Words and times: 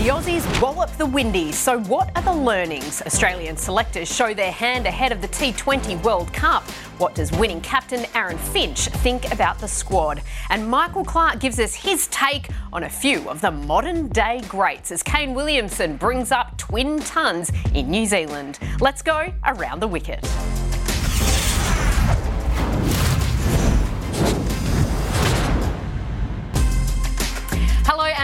The 0.00 0.08
Aussies 0.08 0.62
wallop 0.62 0.90
the 0.96 1.04
Windies. 1.04 1.58
So, 1.58 1.78
what 1.80 2.10
are 2.16 2.22
the 2.22 2.32
learnings? 2.32 3.02
Australian 3.02 3.58
selectors 3.58 4.10
show 4.10 4.32
their 4.32 4.50
hand 4.50 4.86
ahead 4.86 5.12
of 5.12 5.20
the 5.20 5.28
T20 5.28 6.02
World 6.02 6.32
Cup. 6.32 6.62
What 6.96 7.14
does 7.14 7.30
winning 7.32 7.60
captain 7.60 8.06
Aaron 8.14 8.38
Finch 8.38 8.86
think 8.88 9.30
about 9.30 9.58
the 9.58 9.68
squad? 9.68 10.22
And 10.48 10.66
Michael 10.66 11.04
Clarke 11.04 11.38
gives 11.38 11.60
us 11.60 11.74
his 11.74 12.06
take 12.06 12.48
on 12.72 12.84
a 12.84 12.88
few 12.88 13.28
of 13.28 13.42
the 13.42 13.50
modern 13.50 14.08
day 14.08 14.40
greats 14.48 14.90
as 14.90 15.02
Kane 15.02 15.34
Williamson 15.34 15.98
brings 15.98 16.32
up 16.32 16.56
twin 16.56 17.00
tons 17.00 17.52
in 17.74 17.90
New 17.90 18.06
Zealand. 18.06 18.58
Let's 18.80 19.02
go 19.02 19.30
around 19.44 19.80
the 19.80 19.88
wicket. 19.88 20.26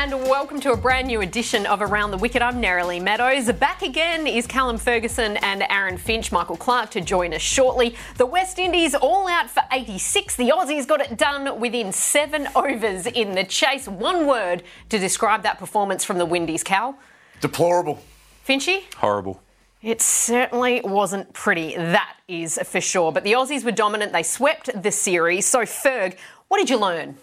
And 0.06 0.22
welcome 0.28 0.60
to 0.60 0.70
a 0.70 0.76
brand 0.76 1.08
new 1.08 1.20
edition 1.20 1.66
of 1.66 1.82
Around 1.82 2.12
the 2.12 2.16
Wicket. 2.16 2.40
I'm 2.40 2.62
Neroli 2.62 3.02
Meadows. 3.02 3.50
Back 3.50 3.82
again 3.82 4.28
is 4.28 4.46
Callum 4.46 4.78
Ferguson 4.78 5.36
and 5.38 5.64
Aaron 5.68 5.98
Finch, 5.98 6.30
Michael 6.30 6.56
Clarke 6.56 6.90
to 6.90 7.00
join 7.00 7.34
us 7.34 7.42
shortly. 7.42 7.96
The 8.16 8.24
West 8.24 8.60
Indies 8.60 8.94
all 8.94 9.26
out 9.26 9.50
for 9.50 9.64
86. 9.72 10.36
The 10.36 10.50
Aussies 10.50 10.86
got 10.86 11.00
it 11.00 11.18
done 11.18 11.58
within 11.58 11.90
seven 11.90 12.46
overs 12.54 13.06
in 13.06 13.32
the 13.32 13.42
chase. 13.42 13.88
One 13.88 14.28
word 14.28 14.62
to 14.90 14.98
describe 15.00 15.42
that 15.42 15.58
performance 15.58 16.04
from 16.04 16.18
the 16.18 16.24
Windies, 16.24 16.62
Cal. 16.62 16.96
Deplorable. 17.40 18.00
Finchy? 18.46 18.84
Horrible. 18.94 19.42
It 19.82 20.00
certainly 20.00 20.82
wasn't 20.84 21.32
pretty, 21.32 21.74
that 21.74 22.14
is 22.28 22.60
for 22.62 22.80
sure. 22.80 23.10
But 23.10 23.24
the 23.24 23.32
Aussies 23.32 23.64
were 23.64 23.72
dominant. 23.72 24.12
They 24.12 24.22
swept 24.22 24.70
the 24.80 24.92
series. 24.92 25.46
So, 25.46 25.62
Ferg, 25.62 26.16
what 26.46 26.58
did 26.58 26.70
you 26.70 26.78
learn? 26.78 27.16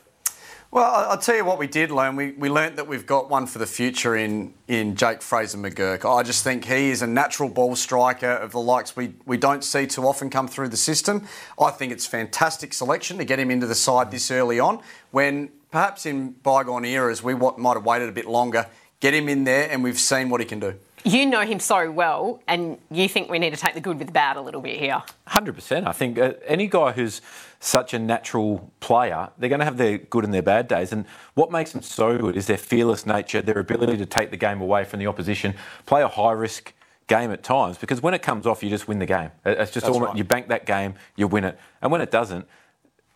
Well, 0.74 0.92
I'll 1.12 1.20
tell 1.20 1.36
you 1.36 1.46
what 1.46 1.60
we 1.60 1.68
did 1.68 1.92
learn. 1.92 2.16
We, 2.16 2.32
we 2.32 2.50
learnt 2.50 2.78
that 2.78 2.88
we've 2.88 3.06
got 3.06 3.30
one 3.30 3.46
for 3.46 3.60
the 3.60 3.68
future 3.68 4.16
in, 4.16 4.56
in 4.68 4.96
Jake 4.96 5.22
Fraser 5.22 5.60
McGurk. 5.60 6.04
I 6.04 6.24
just 6.24 6.44
think 6.44 6.66
he 6.66 6.90
is 6.90 7.04
a 7.04 7.06
natural 7.06 7.48
ball 7.48 7.76
striker 7.76 8.32
of 8.32 8.54
the 8.54 8.60
likes 8.60 8.96
we, 8.96 9.14
we 9.28 9.38
don't 9.38 9.64
see 9.64 9.86
too 9.86 10.08
often 10.08 10.32
come 10.32 10.48
through 10.48 10.70
the 10.70 10.78
system. 10.78 11.28
I 11.62 11.70
think 11.70 11.92
it's 11.92 12.08
fantastic 12.08 12.74
selection 12.74 13.20
to 13.20 13.24
get 13.24 13.38
him 13.38 13.52
into 13.52 13.68
the 13.68 13.76
side 13.76 14.10
this 14.10 14.32
early 14.32 14.60
on 14.60 14.80
when 15.12 15.52
perhaps 15.70 16.08
in 16.08 16.32
bygone 16.42 16.86
eras 16.86 17.22
we 17.22 17.36
might 17.36 17.76
have 17.76 17.86
waited 17.86 18.10
a 18.10 18.12
bit 18.12 18.26
longer. 18.26 18.66
Get 19.00 19.14
him 19.14 19.30
in 19.30 19.44
there 19.44 19.70
and 19.70 19.84
we've 19.84 20.00
seen 20.00 20.32
what 20.32 20.42
he 20.42 20.48
can 20.48 20.60
do. 20.60 20.74
You 21.06 21.26
know 21.26 21.42
him 21.42 21.60
so 21.60 21.92
well, 21.92 22.42
and 22.48 22.78
you 22.90 23.10
think 23.10 23.30
we 23.30 23.38
need 23.38 23.54
to 23.54 23.60
take 23.60 23.74
the 23.74 23.82
good 23.82 23.98
with 23.98 24.08
the 24.08 24.14
bad 24.14 24.38
a 24.38 24.42
little 24.42 24.62
bit 24.62 24.80
here. 24.80 25.04
100%. 25.28 25.86
I 25.86 25.92
think 25.92 26.18
uh, 26.18 26.34
any 26.46 26.68
guy 26.68 26.94
who's 26.94 27.22
such 27.60 27.94
a 27.94 28.00
natural 28.00 28.72
player, 28.80 29.30
they're 29.38 29.50
going 29.50 29.60
to 29.60 29.66
have 29.66 29.78
their 29.78 29.98
good 29.98 30.24
and 30.24 30.34
their 30.34 30.42
bad 30.42 30.70
days. 30.70 30.94
And 30.94 31.06
what 31.34 31.52
makes 31.52 31.74
them 31.74 31.82
so 31.82 32.18
good 32.18 32.38
is 32.38 32.48
their 32.48 32.58
fearless 32.58 33.06
nature, 33.06 33.42
their 33.42 33.60
ability 33.60 33.98
to 33.98 34.06
take 34.06 34.32
the 34.32 34.38
game 34.38 34.62
away 34.62 34.86
from 34.86 35.00
the 35.00 35.08
opposition, 35.08 35.56
play 35.86 36.04
a 36.04 36.08
high 36.08 36.32
risk 36.32 36.74
game 37.08 37.32
at 37.32 37.44
times, 37.44 37.78
because 37.78 38.02
when 38.02 38.14
it 38.14 38.22
comes 38.22 38.48
off, 38.48 38.64
you 38.64 38.70
just 38.70 38.88
win 38.88 39.00
the 39.00 39.06
game. 39.06 39.32
It's 39.46 39.72
just 39.72 39.86
all 39.86 40.00
right. 40.00 40.16
you 40.16 40.24
bank 40.24 40.48
that 40.48 40.66
game, 40.66 40.96
you 41.18 41.28
win 41.28 41.44
it. 41.44 41.60
And 41.82 41.92
when 41.92 42.00
it 42.00 42.12
doesn't, 42.12 42.48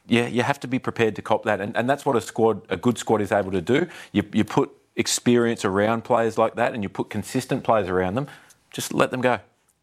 yeah, 0.07 0.28
you 0.28 0.44
have 0.44 0.59
to 0.61 0.67
be 0.67 0.79
prepared 0.79 1.16
to 1.16 1.22
cop 1.22 1.44
that. 1.44 1.61
And, 1.61 1.75
and 1.75 1.90
that's 1.90 2.06
what 2.06 2.17
a 2.17 2.22
squad, 2.22 2.61
a 2.69 2.75
good 2.75 2.97
squad 2.97 3.22
is 3.22 3.31
able 3.31 3.51
to 3.51 3.61
do. 3.61 3.88
You, 4.11 4.23
you 4.34 4.44
put 4.44 4.72
experience 4.97 5.63
around 5.63 6.03
players 6.03 6.38
like 6.38 6.56
that 6.56 6.74
and 6.74 6.84
you 6.84 6.90
put 6.90 7.09
consistent 7.09 7.63
players 7.63 7.88
around 7.88 8.16
them, 8.16 8.28
just 8.72 8.94
let 8.94 9.12
them 9.12 9.22
go. 9.22 9.40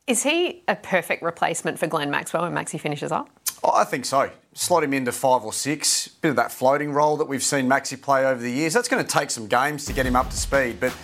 Is 0.07 0.23
he 0.23 0.63
a 0.69 0.77
perfect 0.77 1.23
replacement 1.23 1.79
for 1.79 1.87
Glenn 1.87 2.11
Maxwell 2.11 2.43
when 2.43 2.53
Maxi 2.53 2.79
finishes 2.79 3.11
up? 3.11 3.31
Oh, 3.63 3.73
I 3.75 3.85
think 3.85 4.05
so. 4.05 4.31
Slot 4.53 4.85
him 4.85 4.93
into 4.93 5.13
five 5.13 5.43
or 5.43 5.53
six. 5.53 6.09
Bit 6.09 6.31
of 6.31 6.37
that 6.37 6.53
floating 6.53 6.93
role 6.93 7.17
that 7.17 7.25
we've 7.25 7.43
seen 7.43 7.67
Maxi 7.67 8.01
play 8.01 8.27
over 8.27 8.43
the 8.43 8.51
years. 8.51 8.75
That's 8.75 8.89
going 8.89 9.03
to 9.03 9.11
take 9.11 9.31
some 9.31 9.47
games 9.47 9.87
to 9.87 9.95
get 9.95 10.05
him 10.05 10.15
up 10.15 10.29
to 10.29 10.37
speed, 10.37 10.79
but 10.79 10.95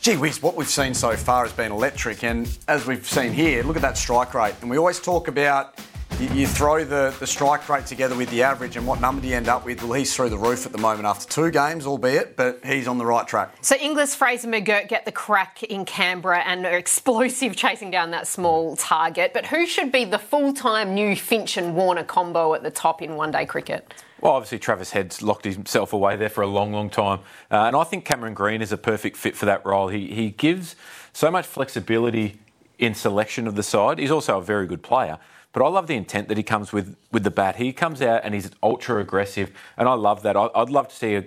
gee 0.00 0.16
whiz, 0.16 0.42
what 0.42 0.54
we've 0.54 0.68
seen 0.68 0.92
so 0.92 1.16
far 1.16 1.44
has 1.44 1.52
been 1.52 1.72
electric. 1.72 2.22
And 2.22 2.58
as 2.68 2.86
we've 2.86 3.06
seen 3.06 3.32
here, 3.32 3.62
look 3.62 3.76
at 3.76 3.82
that 3.82 3.96
strike 3.96 4.34
rate. 4.34 4.54
And 4.60 4.68
we 4.68 4.76
always 4.76 5.00
talk 5.00 5.28
about 5.28 5.78
you, 6.18 6.28
you, 6.30 6.46
throw 6.46 6.84
the, 6.84 7.14
the 7.20 7.26
strike 7.26 7.68
rate 7.68 7.86
together 7.86 8.16
with 8.16 8.28
the 8.30 8.42
average, 8.42 8.76
and 8.76 8.86
what 8.86 9.00
number 9.00 9.22
do 9.22 9.28
you 9.28 9.36
end 9.36 9.48
up 9.48 9.64
with? 9.64 9.82
Well, 9.82 9.92
he's 9.92 10.14
through 10.14 10.30
the 10.30 10.38
roof 10.38 10.66
at 10.66 10.72
the 10.72 10.78
moment 10.78 11.06
after 11.06 11.28
two 11.28 11.50
games, 11.52 11.86
albeit, 11.86 12.36
but 12.36 12.60
he's 12.64 12.88
on 12.88 12.98
the 12.98 13.06
right 13.06 13.26
track. 13.26 13.54
So 13.60 13.76
Inglis, 13.76 14.16
Fraser, 14.16 14.48
McGurk 14.48 14.88
get 14.88 15.04
the 15.04 15.12
crack 15.12 15.62
in 15.62 15.84
Canberra 15.84 16.40
and 16.40 16.66
are 16.66 16.76
explosive 16.76 17.54
chasing 17.56 17.90
down 17.90 18.10
that 18.10 18.26
small 18.26 18.74
target. 18.74 19.32
But 19.32 19.46
who 19.46 19.64
should 19.66 19.92
be 19.92 20.04
the 20.04 20.18
full-time 20.18 20.92
new 20.92 21.14
Finch 21.14 21.56
and 21.56 21.76
Warner 21.76 22.04
combo 22.04 22.54
at 22.54 22.64
the 22.64 22.70
top 22.70 23.00
in 23.00 23.14
one-day 23.14 23.46
cricket? 23.46 23.94
Well, 24.20 24.32
obviously, 24.32 24.58
Travis 24.58 24.90
Head's 24.90 25.22
locked 25.22 25.44
himself 25.44 25.92
away 25.92 26.16
there 26.16 26.28
for 26.28 26.42
a 26.42 26.48
long, 26.48 26.72
long 26.72 26.90
time. 26.90 27.20
Uh, 27.50 27.62
and 27.62 27.76
I 27.76 27.84
think 27.84 28.04
Cameron 28.04 28.34
Green 28.34 28.60
is 28.60 28.72
a 28.72 28.76
perfect 28.76 29.16
fit 29.16 29.36
for 29.36 29.46
that 29.46 29.64
role. 29.64 29.86
He, 29.88 30.08
he 30.08 30.30
gives 30.30 30.74
so 31.12 31.30
much 31.30 31.46
flexibility 31.46 32.40
in 32.78 32.94
selection 32.94 33.46
of 33.46 33.54
the 33.54 33.62
side. 33.62 34.00
He's 34.00 34.10
also 34.10 34.38
a 34.38 34.42
very 34.42 34.66
good 34.66 34.82
player. 34.82 35.18
But 35.58 35.66
I 35.66 35.70
love 35.70 35.88
the 35.88 35.96
intent 35.96 36.28
that 36.28 36.36
he 36.36 36.44
comes 36.44 36.72
with 36.72 36.96
with 37.10 37.24
the 37.24 37.32
bat. 37.32 37.56
He 37.56 37.72
comes 37.72 38.00
out 38.00 38.20
and 38.22 38.32
he's 38.32 38.48
ultra 38.62 39.00
aggressive, 39.00 39.50
and 39.76 39.88
I 39.88 39.94
love 39.94 40.22
that. 40.22 40.36
I, 40.36 40.48
would 40.54 40.70
love 40.70 40.86
to 40.86 40.94
see 40.94 41.16
a, 41.16 41.24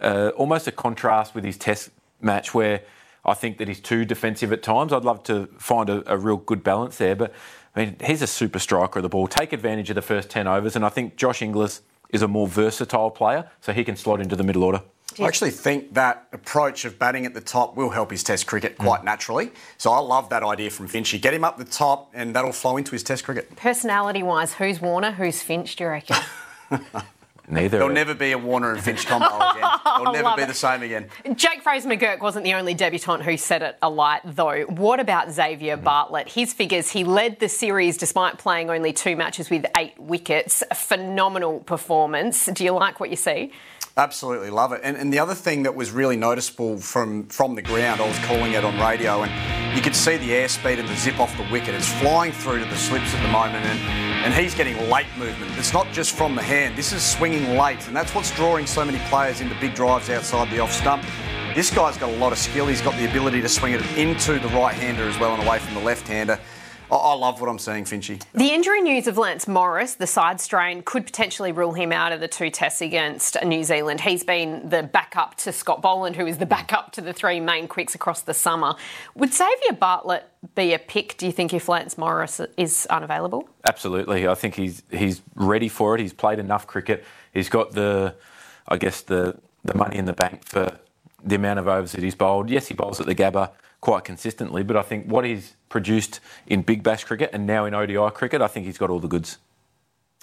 uh, 0.00 0.30
almost 0.30 0.66
a 0.66 0.72
contrast 0.72 1.36
with 1.36 1.44
his 1.44 1.56
Test 1.56 1.90
match 2.20 2.52
where 2.52 2.82
I 3.24 3.34
think 3.34 3.58
that 3.58 3.68
he's 3.68 3.78
too 3.78 4.04
defensive 4.04 4.52
at 4.52 4.64
times. 4.64 4.92
I'd 4.92 5.04
love 5.04 5.22
to 5.24 5.46
find 5.56 5.88
a, 5.88 6.02
a 6.12 6.18
real 6.18 6.38
good 6.38 6.64
balance 6.64 6.96
there. 6.96 7.14
But 7.14 7.32
I 7.76 7.84
mean, 7.84 7.96
he's 8.04 8.22
a 8.22 8.26
super 8.26 8.58
striker 8.58 8.98
of 8.98 9.04
the 9.04 9.08
ball. 9.08 9.28
Take 9.28 9.52
advantage 9.52 9.88
of 9.88 9.94
the 9.94 10.02
first 10.02 10.30
ten 10.30 10.48
overs, 10.48 10.74
and 10.74 10.84
I 10.84 10.88
think 10.88 11.14
Josh 11.14 11.40
Inglis 11.40 11.82
is 12.08 12.22
a 12.22 12.28
more 12.28 12.48
versatile 12.48 13.12
player, 13.12 13.48
so 13.60 13.72
he 13.72 13.84
can 13.84 13.94
slot 13.94 14.20
into 14.20 14.34
the 14.34 14.42
middle 14.42 14.64
order. 14.64 14.82
I 15.18 15.24
actually 15.24 15.50
think 15.50 15.94
that 15.94 16.28
approach 16.32 16.84
of 16.84 16.98
batting 16.98 17.26
at 17.26 17.34
the 17.34 17.40
top 17.40 17.76
will 17.76 17.90
help 17.90 18.10
his 18.10 18.22
Test 18.22 18.46
cricket 18.46 18.78
quite 18.78 19.00
mm. 19.00 19.04
naturally. 19.04 19.50
So 19.78 19.90
I 19.90 19.98
love 19.98 20.28
that 20.30 20.42
idea 20.42 20.70
from 20.70 20.88
Finchy. 20.88 21.20
Get 21.20 21.34
him 21.34 21.44
up 21.44 21.58
the 21.58 21.64
top, 21.64 22.10
and 22.14 22.34
that'll 22.34 22.52
flow 22.52 22.76
into 22.76 22.92
his 22.92 23.02
Test 23.02 23.24
cricket. 23.24 23.54
Personality-wise, 23.56 24.54
who's 24.54 24.80
Warner, 24.80 25.12
who's 25.12 25.42
Finch? 25.42 25.76
Do 25.76 25.84
you 25.84 25.90
reckon? 25.90 26.16
Neither. 27.50 27.78
There'll 27.78 27.92
never 27.92 28.14
be 28.14 28.30
a 28.30 28.38
Warner 28.38 28.72
and 28.72 28.82
Finch 28.82 29.06
combo 29.06 29.26
again. 29.50 29.68
They'll 29.84 30.12
never 30.12 30.36
be 30.36 30.42
it. 30.42 30.48
the 30.48 30.54
same 30.54 30.82
again. 30.82 31.08
Jake 31.34 31.62
Fraser 31.62 31.88
McGurk 31.88 32.20
wasn't 32.20 32.44
the 32.44 32.54
only 32.54 32.74
debutant 32.74 33.22
who 33.24 33.36
set 33.36 33.62
it 33.62 33.76
alight, 33.82 34.20
though. 34.24 34.62
What 34.62 35.00
about 35.00 35.32
Xavier 35.32 35.76
mm. 35.76 35.82
Bartlett? 35.82 36.28
His 36.28 36.52
figures, 36.52 36.90
he 36.90 37.02
led 37.02 37.40
the 37.40 37.48
series 37.48 37.96
despite 37.96 38.38
playing 38.38 38.70
only 38.70 38.92
two 38.92 39.16
matches 39.16 39.50
with 39.50 39.66
eight 39.76 39.98
wickets. 39.98 40.62
A 40.70 40.76
phenomenal 40.76 41.60
performance. 41.60 42.46
Do 42.46 42.64
you 42.64 42.70
like 42.70 43.00
what 43.00 43.10
you 43.10 43.16
see? 43.16 43.52
Absolutely 44.00 44.48
love 44.48 44.72
it. 44.72 44.80
And, 44.82 44.96
and 44.96 45.12
the 45.12 45.18
other 45.18 45.34
thing 45.34 45.64
that 45.64 45.74
was 45.74 45.90
really 45.90 46.16
noticeable 46.16 46.78
from, 46.78 47.24
from 47.24 47.54
the 47.54 47.60
ground, 47.60 48.00
I 48.00 48.08
was 48.08 48.18
calling 48.20 48.54
it 48.54 48.64
on 48.64 48.80
radio, 48.80 49.24
and 49.24 49.76
you 49.76 49.82
could 49.82 49.94
see 49.94 50.16
the 50.16 50.30
airspeed 50.30 50.78
and 50.78 50.88
the 50.88 50.96
zip 50.96 51.20
off 51.20 51.36
the 51.36 51.46
wicket. 51.52 51.74
It's 51.74 51.92
flying 52.00 52.32
through 52.32 52.60
to 52.60 52.64
the 52.64 52.78
slips 52.78 53.12
at 53.12 53.22
the 53.22 53.28
moment, 53.30 53.66
and, 53.66 53.78
and 54.24 54.32
he's 54.32 54.54
getting 54.54 54.88
late 54.88 55.04
movement. 55.18 55.52
It's 55.58 55.74
not 55.74 55.86
just 55.92 56.12
from 56.12 56.34
the 56.34 56.40
hand, 56.40 56.78
this 56.78 56.94
is 56.94 57.04
swinging 57.04 57.58
late, 57.58 57.86
and 57.88 57.94
that's 57.94 58.14
what's 58.14 58.34
drawing 58.34 58.66
so 58.66 58.86
many 58.86 59.00
players 59.10 59.42
into 59.42 59.54
big 59.60 59.74
drives 59.74 60.08
outside 60.08 60.50
the 60.50 60.60
off 60.60 60.72
stump. 60.72 61.04
This 61.54 61.70
guy's 61.70 61.98
got 61.98 62.08
a 62.08 62.16
lot 62.16 62.32
of 62.32 62.38
skill. 62.38 62.68
He's 62.68 62.80
got 62.80 62.96
the 62.96 63.06
ability 63.10 63.42
to 63.42 63.50
swing 63.50 63.74
it 63.74 63.82
into 63.98 64.38
the 64.38 64.48
right 64.48 64.74
hander 64.74 65.02
as 65.02 65.18
well 65.18 65.34
and 65.34 65.46
away 65.46 65.58
from 65.58 65.74
the 65.74 65.80
left 65.80 66.08
hander. 66.08 66.38
I 66.96 67.14
love 67.14 67.40
what 67.40 67.48
I'm 67.48 67.58
seeing, 67.58 67.84
Finchy. 67.84 68.22
The 68.32 68.52
injury 68.52 68.80
news 68.80 69.06
of 69.06 69.16
Lance 69.16 69.46
Morris, 69.46 69.94
the 69.94 70.06
side 70.06 70.40
strain, 70.40 70.82
could 70.82 71.06
potentially 71.06 71.52
rule 71.52 71.72
him 71.72 71.92
out 71.92 72.12
of 72.12 72.20
the 72.20 72.28
two 72.28 72.50
tests 72.50 72.80
against 72.80 73.36
New 73.44 73.62
Zealand. 73.62 74.00
He's 74.00 74.24
been 74.24 74.68
the 74.68 74.82
backup 74.82 75.36
to 75.36 75.52
Scott 75.52 75.82
Boland, 75.82 76.16
who 76.16 76.26
is 76.26 76.38
the 76.38 76.46
backup 76.46 76.92
to 76.92 77.00
the 77.00 77.12
three 77.12 77.40
main 77.40 77.68
quicks 77.68 77.94
across 77.94 78.22
the 78.22 78.34
summer. 78.34 78.74
Would 79.14 79.32
Xavier 79.32 79.72
Bartlett 79.78 80.28
be 80.54 80.74
a 80.74 80.78
pick, 80.78 81.16
do 81.16 81.26
you 81.26 81.32
think, 81.32 81.54
if 81.54 81.68
Lance 81.68 81.96
Morris 81.96 82.40
is 82.56 82.86
unavailable? 82.90 83.48
Absolutely. 83.64 84.26
I 84.26 84.34
think 84.34 84.54
he's 84.54 84.82
he's 84.90 85.22
ready 85.34 85.68
for 85.68 85.94
it. 85.94 86.00
He's 86.00 86.12
played 86.12 86.38
enough 86.38 86.66
cricket. 86.66 87.04
He's 87.32 87.48
got 87.48 87.72
the, 87.72 88.14
I 88.66 88.76
guess, 88.76 89.02
the, 89.02 89.38
the 89.64 89.74
money 89.74 89.96
in 89.96 90.06
the 90.06 90.12
bank 90.12 90.44
for 90.44 90.78
the 91.22 91.34
amount 91.36 91.58
of 91.58 91.68
overs 91.68 91.92
that 91.92 92.02
he's 92.02 92.14
bowled. 92.14 92.50
Yes, 92.50 92.66
he 92.68 92.74
bowls 92.74 93.00
at 93.00 93.06
the 93.06 93.14
Gabba 93.14 93.50
quite 93.80 94.04
consistently, 94.04 94.62
but 94.62 94.76
I 94.76 94.82
think 94.82 95.06
what 95.06 95.24
he's 95.24 95.56
produced 95.68 96.20
in 96.46 96.62
Big 96.62 96.82
Bash 96.82 97.04
cricket 97.04 97.30
and 97.32 97.46
now 97.46 97.64
in 97.64 97.74
ODI 97.74 98.10
cricket, 98.14 98.42
I 98.42 98.48
think 98.48 98.66
he's 98.66 98.78
got 98.78 98.90
all 98.90 99.00
the 99.00 99.08
goods. 99.08 99.38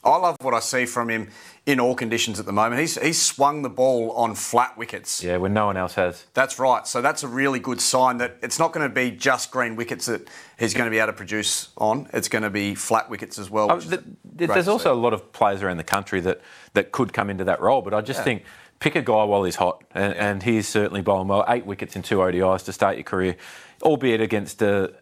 I 0.04 0.16
love 0.18 0.38
what 0.42 0.54
I 0.54 0.60
see 0.60 0.86
from 0.86 1.10
him 1.10 1.30
in 1.66 1.80
all 1.80 1.96
conditions 1.96 2.40
at 2.40 2.46
the 2.46 2.54
moment. 2.54 2.80
He's, 2.80 3.02
he's 3.02 3.22
swung 3.22 3.64
the 3.64 3.70
ball 3.70 4.12
on 4.12 4.36
flat 4.36 4.78
wickets. 4.78 5.24
Yeah, 5.24 5.38
when 5.38 5.54
no 5.54 5.66
one 5.66 5.76
else 5.76 5.96
has. 5.96 6.26
That's 6.34 6.60
right. 6.60 6.86
So 6.88 7.02
that's 7.02 7.24
a 7.24 7.28
really 7.28 7.60
good 7.60 7.82
sign 7.82 8.18
that 8.18 8.38
it's 8.42 8.60
not 8.60 8.72
going 8.72 8.88
to 8.88 8.94
be 8.94 9.12
just 9.12 9.52
green 9.52 9.76
wickets 9.76 10.06
that 10.06 10.30
he's 10.58 10.74
going 10.74 10.86
to 10.86 10.92
be 10.92 11.00
able 11.00 11.08
to 11.08 11.14
produce 11.14 11.70
on. 11.78 12.08
It's 12.14 12.30
going 12.30 12.44
to 12.44 12.50
be 12.50 12.76
flat 12.76 13.10
wickets 13.10 13.40
as 13.40 13.50
well. 13.50 13.72
Oh, 13.72 13.80
the, 13.80 14.04
there's 14.24 14.68
also 14.68 14.94
a 14.94 14.96
lot 14.96 15.14
of 15.14 15.34
players 15.34 15.64
around 15.64 15.78
the 15.78 15.84
country 15.84 16.22
that, 16.22 16.42
that 16.74 16.92
could 16.92 17.12
come 17.12 17.30
into 17.30 17.44
that 17.46 17.60
role, 17.60 17.82
but 17.82 17.94
I 17.94 18.02
just 18.02 18.20
yeah. 18.20 18.24
think 18.24 18.44
pick 18.80 18.96
a 18.96 19.02
guy 19.02 19.24
while 19.24 19.44
he's 19.44 19.56
hot, 19.56 19.84
and, 19.94 20.14
and 20.14 20.44
he's 20.44 20.68
certainly 20.68 21.02
bowling 21.02 21.28
well. 21.28 21.46
Eight 21.48 21.66
wickets 21.66 21.96
in 21.96 22.04
two 22.04 22.18
ODIs 22.18 22.64
to 22.66 22.74
start 22.74 22.96
your 22.96 23.04
career, 23.04 23.36
albeit 23.82 24.22
against 24.22 24.62
a, 24.62 24.94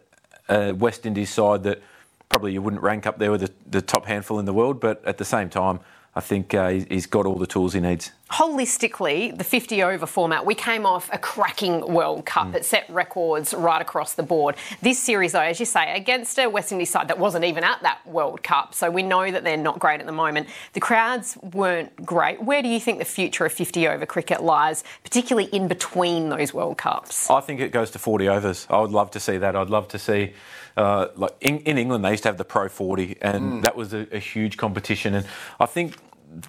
a 0.48 0.72
West 0.72 1.06
Indies 1.06 1.30
side 1.30 1.62
that 1.64 1.82
probably 2.28 2.52
you 2.52 2.62
wouldn't 2.62 2.82
rank 2.82 3.06
up 3.06 3.18
there 3.18 3.30
with 3.30 3.40
the, 3.40 3.52
the 3.70 3.82
top 3.82 4.06
handful 4.06 4.38
in 4.38 4.44
the 4.44 4.52
world, 4.52 4.80
but 4.80 5.04
at 5.04 5.18
the 5.18 5.24
same 5.24 5.48
time, 5.48 5.80
I 6.16 6.20
think 6.20 6.54
uh, 6.54 6.70
he's 6.70 7.04
got 7.04 7.26
all 7.26 7.34
the 7.34 7.46
tools 7.46 7.74
he 7.74 7.80
needs. 7.80 8.10
Holistically, 8.32 9.36
the 9.36 9.44
50 9.44 9.82
over 9.82 10.06
format, 10.06 10.46
we 10.46 10.54
came 10.54 10.86
off 10.86 11.10
a 11.12 11.18
cracking 11.18 11.92
World 11.92 12.24
Cup 12.24 12.48
mm. 12.48 12.52
that 12.52 12.64
set 12.64 12.88
records 12.88 13.52
right 13.52 13.82
across 13.82 14.14
the 14.14 14.22
board. 14.22 14.56
This 14.80 14.98
series, 14.98 15.32
though, 15.32 15.40
as 15.40 15.60
you 15.60 15.66
say, 15.66 15.94
against 15.94 16.38
a 16.38 16.48
West 16.48 16.72
Indies 16.72 16.88
side 16.88 17.08
that 17.08 17.18
wasn't 17.18 17.44
even 17.44 17.64
at 17.64 17.82
that 17.82 18.00
World 18.06 18.42
Cup, 18.42 18.74
so 18.74 18.90
we 18.90 19.02
know 19.02 19.30
that 19.30 19.44
they're 19.44 19.58
not 19.58 19.78
great 19.78 20.00
at 20.00 20.06
the 20.06 20.12
moment. 20.12 20.48
The 20.72 20.80
crowds 20.80 21.36
weren't 21.52 21.94
great. 22.04 22.42
Where 22.42 22.62
do 22.62 22.68
you 22.68 22.80
think 22.80 22.98
the 22.98 23.04
future 23.04 23.44
of 23.44 23.52
50 23.52 23.86
over 23.86 24.06
cricket 24.06 24.42
lies, 24.42 24.84
particularly 25.04 25.50
in 25.50 25.68
between 25.68 26.30
those 26.30 26.54
World 26.54 26.78
Cups? 26.78 27.28
I 27.28 27.42
think 27.42 27.60
it 27.60 27.72
goes 27.72 27.90
to 27.90 27.98
40 27.98 28.26
overs. 28.30 28.66
I 28.70 28.80
would 28.80 28.90
love 28.90 29.10
to 29.10 29.20
see 29.20 29.36
that. 29.36 29.54
I'd 29.54 29.68
love 29.68 29.88
to 29.88 29.98
see 29.98 30.32
uh, 30.76 31.08
like 31.16 31.32
in, 31.40 31.58
in, 31.60 31.78
England, 31.78 32.04
they 32.04 32.10
used 32.10 32.22
to 32.24 32.28
have 32.28 32.38
the 32.38 32.44
Pro 32.44 32.68
40, 32.68 33.16
and 33.22 33.44
mm. 33.44 33.62
that 33.62 33.76
was 33.76 33.94
a, 33.94 34.06
a, 34.14 34.18
huge 34.18 34.56
competition. 34.56 35.14
And 35.14 35.26
I 35.58 35.66
think 35.66 35.96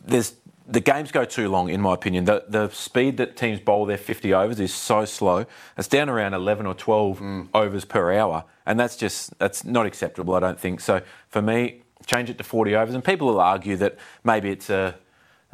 there's 0.06 0.35
the 0.68 0.81
games 0.81 1.12
go 1.12 1.24
too 1.24 1.47
long, 1.47 1.69
in 1.69 1.81
my 1.81 1.94
opinion. 1.94 2.25
The, 2.25 2.44
the 2.47 2.69
speed 2.69 3.18
that 3.18 3.38
teams 3.38 3.62
bowl 3.62 3.85
their 3.85 3.97
50 3.97 4.33
overs 4.33 4.59
is 4.59 4.74
so 4.74 5.06
slow. 5.06 5.45
It's 5.77 5.88
down 5.88 6.09
around 6.09 6.33
11 6.33 6.65
or 6.65 6.74
12 6.74 7.19
mm. 7.19 7.47
overs 7.53 7.85
per 7.85 8.12
hour, 8.12 8.44
and 8.65 8.79
that's 8.79 8.97
just 8.97 9.38
that's 9.39 9.63
not 9.63 9.85
acceptable. 9.85 10.35
I 10.35 10.41
don't 10.41 10.59
think 10.59 10.81
so. 10.81 11.01
For 11.30 11.41
me, 11.41 11.83
change 12.06 12.30
it 12.30 12.38
to 12.38 12.44
40 12.44 12.75
overs, 12.75 12.95
and 12.95 13.03
people 13.03 13.27
will 13.27 13.39
argue 13.39 13.77
that 13.77 13.97
maybe 14.23 14.50
it's 14.50 14.69
a 14.69 14.95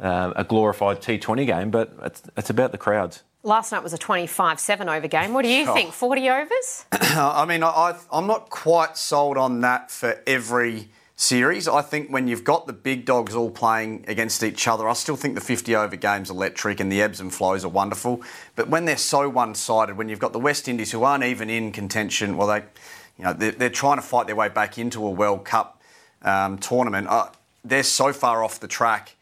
uh, 0.00 0.32
a 0.34 0.44
glorified 0.44 1.00
T20 1.00 1.46
game, 1.46 1.70
but 1.70 1.96
it's, 2.02 2.22
it's 2.36 2.50
about 2.50 2.72
the 2.72 2.78
crowds. 2.78 3.22
Last 3.46 3.72
night 3.72 3.82
was 3.82 3.92
a 3.92 3.98
25 3.98 4.58
7 4.58 4.88
over 4.88 5.06
game. 5.06 5.34
What 5.34 5.42
do 5.42 5.50
you 5.50 5.68
oh. 5.68 5.74
think? 5.74 5.92
40 5.92 6.30
overs? 6.30 6.86
I 6.92 7.44
mean, 7.44 7.62
I, 7.62 7.94
I'm 8.10 8.26
not 8.26 8.48
quite 8.48 8.96
sold 8.96 9.36
on 9.36 9.60
that 9.60 9.90
for 9.90 10.18
every 10.26 10.88
series. 11.16 11.68
I 11.68 11.82
think 11.82 12.08
when 12.08 12.26
you've 12.26 12.42
got 12.42 12.66
the 12.66 12.72
big 12.72 13.04
dogs 13.04 13.34
all 13.34 13.50
playing 13.50 14.06
against 14.08 14.42
each 14.42 14.66
other, 14.66 14.88
I 14.88 14.94
still 14.94 15.16
think 15.16 15.34
the 15.34 15.42
50 15.42 15.76
over 15.76 15.94
game's 15.94 16.30
are 16.30 16.32
electric 16.32 16.80
and 16.80 16.90
the 16.90 17.02
ebbs 17.02 17.20
and 17.20 17.32
flows 17.32 17.66
are 17.66 17.68
wonderful. 17.68 18.22
But 18.56 18.68
when 18.68 18.86
they're 18.86 18.96
so 18.96 19.28
one 19.28 19.54
sided, 19.54 19.98
when 19.98 20.08
you've 20.08 20.18
got 20.18 20.32
the 20.32 20.40
West 20.40 20.66
Indies 20.66 20.90
who 20.90 21.04
aren't 21.04 21.24
even 21.24 21.50
in 21.50 21.70
contention, 21.70 22.38
well, 22.38 22.48
they, 22.48 22.62
you 23.18 23.24
know, 23.24 23.34
they're, 23.34 23.52
they're 23.52 23.68
trying 23.68 23.98
to 23.98 24.02
fight 24.02 24.26
their 24.26 24.36
way 24.36 24.48
back 24.48 24.78
into 24.78 25.06
a 25.06 25.10
World 25.10 25.44
Cup 25.44 25.82
um, 26.22 26.56
tournament. 26.56 27.08
Uh, 27.10 27.28
they're 27.62 27.82
so 27.82 28.10
far 28.10 28.42
off 28.42 28.58
the 28.58 28.68
track 28.68 29.16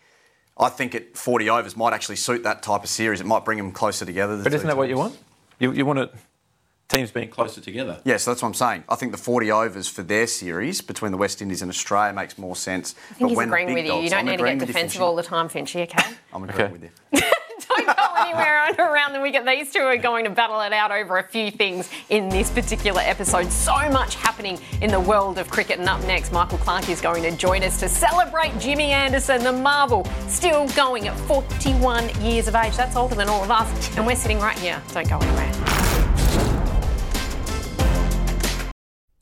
I 0.56 0.68
think 0.68 0.94
at 0.94 1.16
40 1.16 1.48
overs 1.50 1.76
might 1.76 1.92
actually 1.92 2.16
suit 2.16 2.42
that 2.42 2.62
type 2.62 2.82
of 2.82 2.88
series. 2.88 3.20
It 3.20 3.26
might 3.26 3.44
bring 3.44 3.58
them 3.58 3.72
closer 3.72 4.04
together. 4.04 4.42
But 4.42 4.52
isn't 4.54 4.66
that 4.66 4.76
what 4.76 4.88
you 4.88 4.96
want? 4.96 5.18
You, 5.58 5.72
you 5.72 5.86
want 5.86 6.00
it, 6.00 6.14
teams 6.88 7.10
being 7.10 7.28
closer 7.28 7.60
together. 7.60 8.00
Yes, 8.04 8.04
yeah, 8.04 8.16
so 8.18 8.30
that's 8.30 8.42
what 8.42 8.48
I'm 8.48 8.54
saying. 8.54 8.84
I 8.88 8.94
think 8.96 9.12
the 9.12 9.18
40 9.18 9.50
overs 9.50 9.88
for 9.88 10.02
their 10.02 10.26
series 10.26 10.80
between 10.80 11.12
the 11.12 11.18
West 11.18 11.40
Indies 11.40 11.62
and 11.62 11.70
Australia 11.70 12.12
makes 12.12 12.38
more 12.38 12.56
sense. 12.56 12.94
I 13.10 13.14
think 13.14 13.20
but 13.20 13.28
he's 13.28 13.38
agreeing 13.38 13.74
with 13.74 13.86
you. 13.86 13.94
You 13.94 14.10
don't 14.10 14.20
I'm 14.20 14.26
need 14.26 14.38
to 14.38 14.44
get 14.44 14.66
defensive 14.66 15.02
all 15.02 15.16
the 15.16 15.22
time, 15.22 15.48
Finchy, 15.48 15.82
okay? 15.82 16.14
I'm 16.32 16.44
agreeing 16.44 16.72
okay. 16.72 16.72
with 16.72 16.82
you. 17.12 17.20
go 17.96 18.14
anywhere 18.18 18.52
around 18.78 19.12
the 19.12 19.20
wicket. 19.20 19.44
These 19.46 19.72
two 19.72 19.80
are 19.80 19.96
going 19.96 20.24
to 20.24 20.30
battle 20.30 20.60
it 20.60 20.72
out 20.72 20.90
over 20.90 21.18
a 21.18 21.22
few 21.22 21.50
things 21.50 21.90
in 22.08 22.28
this 22.28 22.50
particular 22.50 23.00
episode. 23.00 23.50
So 23.50 23.74
much 23.90 24.14
happening 24.14 24.58
in 24.80 24.90
the 24.90 25.00
world 25.00 25.38
of 25.38 25.50
cricket. 25.50 25.78
And 25.78 25.88
up 25.88 26.00
next, 26.06 26.32
Michael 26.32 26.58
Clarke 26.58 26.88
is 26.88 27.00
going 27.00 27.22
to 27.22 27.36
join 27.36 27.62
us 27.62 27.78
to 27.80 27.88
celebrate 27.88 28.58
Jimmy 28.58 28.92
Anderson, 28.92 29.42
the 29.42 29.52
marvel, 29.52 30.06
still 30.28 30.66
going 30.68 31.08
at 31.08 31.18
41 31.20 32.08
years 32.20 32.48
of 32.48 32.54
age. 32.54 32.76
That's 32.76 32.96
older 32.96 33.14
than 33.14 33.28
all 33.28 33.42
of 33.42 33.50
us. 33.50 33.96
And 33.96 34.06
we're 34.06 34.16
sitting 34.16 34.38
right 34.38 34.58
here. 34.58 34.82
Don't 34.92 35.08
go 35.08 35.18
anywhere. 35.18 35.52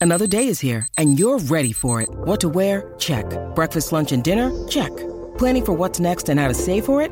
Another 0.03 0.25
day 0.25 0.47
is 0.47 0.59
here, 0.59 0.87
and 0.97 1.19
you're 1.19 1.37
ready 1.37 1.71
for 1.71 2.01
it. 2.01 2.09
What 2.09 2.39
to 2.39 2.49
wear? 2.49 2.91
Check. 2.97 3.25
Breakfast, 3.53 3.91
lunch, 3.91 4.11
and 4.11 4.23
dinner? 4.23 4.51
Check. 4.67 4.91
Planning 5.37 5.63
for 5.63 5.73
what's 5.73 5.99
next 5.99 6.29
and 6.29 6.39
how 6.39 6.47
to 6.47 6.55
save 6.55 6.85
for 6.85 7.03
it? 7.03 7.11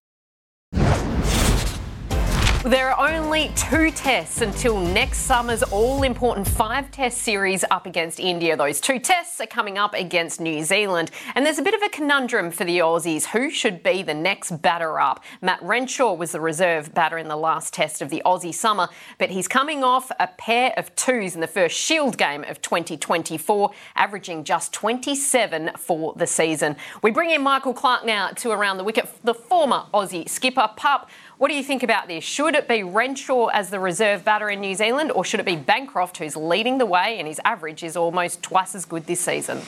There 2.63 2.91
are 2.91 3.09
only 3.09 3.49
two 3.55 3.89
tests 3.89 4.41
until 4.41 4.79
next 4.79 5.21
summer's 5.21 5.63
all 5.63 6.03
important 6.03 6.47
five 6.47 6.91
test 6.91 7.17
series 7.17 7.65
up 7.71 7.87
against 7.87 8.19
India. 8.19 8.55
Those 8.55 8.79
two 8.79 8.99
tests 8.99 9.41
are 9.41 9.47
coming 9.47 9.79
up 9.79 9.95
against 9.95 10.39
New 10.39 10.63
Zealand. 10.63 11.09
And 11.33 11.43
there's 11.43 11.57
a 11.57 11.63
bit 11.63 11.73
of 11.73 11.81
a 11.81 11.89
conundrum 11.89 12.51
for 12.51 12.63
the 12.63 12.77
Aussies. 12.77 13.25
Who 13.25 13.49
should 13.49 13.81
be 13.81 14.03
the 14.03 14.13
next 14.13 14.61
batter 14.61 14.99
up? 14.99 15.23
Matt 15.41 15.59
Renshaw 15.63 16.13
was 16.13 16.33
the 16.33 16.39
reserve 16.39 16.93
batter 16.93 17.17
in 17.17 17.27
the 17.27 17.35
last 17.35 17.73
test 17.73 17.99
of 17.99 18.11
the 18.11 18.21
Aussie 18.27 18.53
summer, 18.53 18.89
but 19.17 19.31
he's 19.31 19.47
coming 19.47 19.83
off 19.83 20.11
a 20.19 20.27
pair 20.27 20.71
of 20.77 20.95
twos 20.95 21.33
in 21.33 21.41
the 21.41 21.47
first 21.47 21.75
Shield 21.75 22.15
game 22.15 22.43
of 22.43 22.61
2024, 22.61 23.71
averaging 23.95 24.43
just 24.43 24.71
27 24.71 25.71
for 25.79 26.13
the 26.15 26.27
season. 26.27 26.75
We 27.01 27.09
bring 27.09 27.31
in 27.31 27.41
Michael 27.41 27.73
Clarke 27.73 28.05
now 28.05 28.27
to 28.27 28.51
around 28.51 28.77
the 28.77 28.83
wicket, 28.83 29.09
the 29.23 29.33
former 29.33 29.85
Aussie 29.95 30.29
skipper. 30.29 30.69
Pup, 30.75 31.09
what 31.41 31.49
do 31.49 31.55
you 31.55 31.63
think 31.63 31.81
about 31.81 32.07
this? 32.07 32.23
Should 32.23 32.53
it 32.53 32.67
be 32.67 32.83
Renshaw 32.83 33.47
as 33.47 33.71
the 33.71 33.79
reserve 33.79 34.23
batter 34.23 34.47
in 34.51 34.61
New 34.61 34.75
Zealand, 34.75 35.11
or 35.11 35.25
should 35.25 35.39
it 35.39 35.45
be 35.47 35.55
Bancroft 35.55 36.17
who's 36.17 36.35
leading 36.37 36.77
the 36.77 36.85
way 36.85 37.17
and 37.17 37.27
his 37.27 37.41
average 37.43 37.81
is 37.81 37.97
almost 37.97 38.43
twice 38.43 38.75
as 38.75 38.85
good 38.85 39.07
this 39.07 39.21
season? 39.21 39.59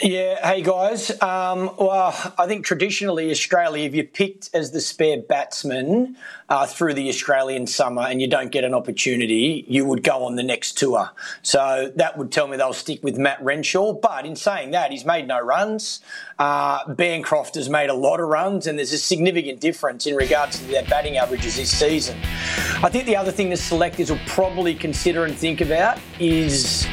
Yeah, 0.00 0.46
hey 0.46 0.62
guys. 0.62 1.10
Um, 1.20 1.70
well, 1.76 2.14
I 2.38 2.46
think 2.46 2.64
traditionally 2.64 3.32
Australia, 3.32 3.84
if 3.84 3.96
you're 3.96 4.04
picked 4.04 4.48
as 4.54 4.70
the 4.70 4.80
spare 4.80 5.20
batsman 5.20 6.16
uh, 6.48 6.66
through 6.66 6.94
the 6.94 7.08
Australian 7.08 7.66
summer 7.66 8.02
and 8.02 8.20
you 8.20 8.28
don't 8.28 8.52
get 8.52 8.62
an 8.62 8.74
opportunity, 8.74 9.64
you 9.66 9.84
would 9.84 10.04
go 10.04 10.24
on 10.24 10.36
the 10.36 10.44
next 10.44 10.78
tour. 10.78 11.10
So 11.42 11.92
that 11.96 12.16
would 12.16 12.30
tell 12.30 12.46
me 12.46 12.56
they'll 12.56 12.72
stick 12.72 13.02
with 13.02 13.18
Matt 13.18 13.42
Renshaw. 13.42 13.92
But 13.92 14.24
in 14.24 14.36
saying 14.36 14.70
that, 14.70 14.92
he's 14.92 15.04
made 15.04 15.26
no 15.26 15.40
runs. 15.40 16.00
Uh, 16.38 16.94
Bancroft 16.94 17.56
has 17.56 17.68
made 17.68 17.90
a 17.90 17.94
lot 17.94 18.20
of 18.20 18.28
runs, 18.28 18.68
and 18.68 18.78
there's 18.78 18.92
a 18.92 18.98
significant 18.98 19.58
difference 19.58 20.06
in 20.06 20.14
regards 20.14 20.60
to 20.60 20.64
their 20.66 20.84
batting 20.84 21.16
averages 21.16 21.56
this 21.56 21.76
season. 21.76 22.16
I 22.84 22.88
think 22.88 23.06
the 23.06 23.16
other 23.16 23.32
thing 23.32 23.50
the 23.50 23.56
selectors 23.56 24.12
will 24.12 24.20
probably 24.26 24.76
consider 24.76 25.24
and 25.24 25.36
think 25.36 25.60
about 25.60 25.98
is 26.20 26.86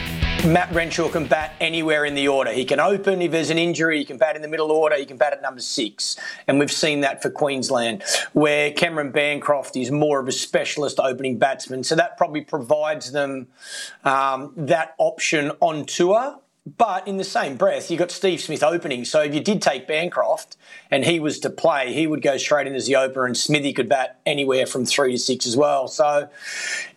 Matt 0.46 0.72
Renshaw 0.74 1.10
can 1.10 1.26
bat 1.26 1.56
anywhere 1.60 2.06
in 2.06 2.14
the 2.14 2.28
order. 2.28 2.52
He 2.52 2.66
can 2.66 2.80
open 2.80 3.20
if 3.22 3.32
there's 3.32 3.50
an 3.50 3.58
injury, 3.58 3.98
he 3.98 4.06
can 4.06 4.18
bat 4.18 4.36
in 4.36 4.44
the 4.44 4.48
middle 4.48 4.72
order, 4.72 4.96
he 4.96 5.06
can 5.06 5.18
bat 5.18 5.34
at 5.34 5.42
number 5.42 5.60
six. 5.60 6.18
And 6.48 6.60
we've 6.60 6.72
seen 6.72 7.02
that 7.02 7.24
for 7.24 7.32
Queensland, 7.32 8.04
where 8.34 8.72
Cameron 8.72 9.12
Bancroft 9.12 9.76
is 9.76 9.90
more 9.90 10.20
of 10.20 10.28
a 10.28 10.32
specialist 10.32 11.00
opening 11.00 11.40
batsman. 11.40 11.84
So 11.84 11.96
that 11.96 12.18
probably 12.18 12.42
provides 12.42 13.12
them 13.12 13.48
um, 14.04 14.54
that 14.56 14.94
option 15.00 15.52
on 15.62 15.86
tour. 15.86 16.40
But 16.66 17.08
in 17.08 17.18
the 17.18 17.24
same 17.24 17.58
breath, 17.58 17.92
you 17.92 17.98
got 17.98 18.10
Steve 18.10 18.42
Smith 18.42 18.64
opening. 18.64 19.06
So 19.06 19.22
if 19.22 19.36
you 19.36 19.40
did 19.40 19.62
take 19.62 19.88
Bancroft 19.88 20.58
and 20.90 21.06
he 21.06 21.20
was 21.20 21.40
to 21.42 21.52
play, 21.52 21.94
he 21.94 22.08
would 22.08 22.24
go 22.24 22.38
straight 22.38 22.66
in 22.66 22.74
as 22.74 22.88
the 22.88 22.96
opener, 22.96 23.26
and 23.26 23.38
Smithy 23.38 23.72
could 23.72 23.88
bat 23.88 24.20
anywhere 24.26 24.66
from 24.66 24.84
three 24.84 25.12
to 25.12 25.20
six 25.20 25.46
as 25.46 25.56
well. 25.56 25.88
So 25.88 26.28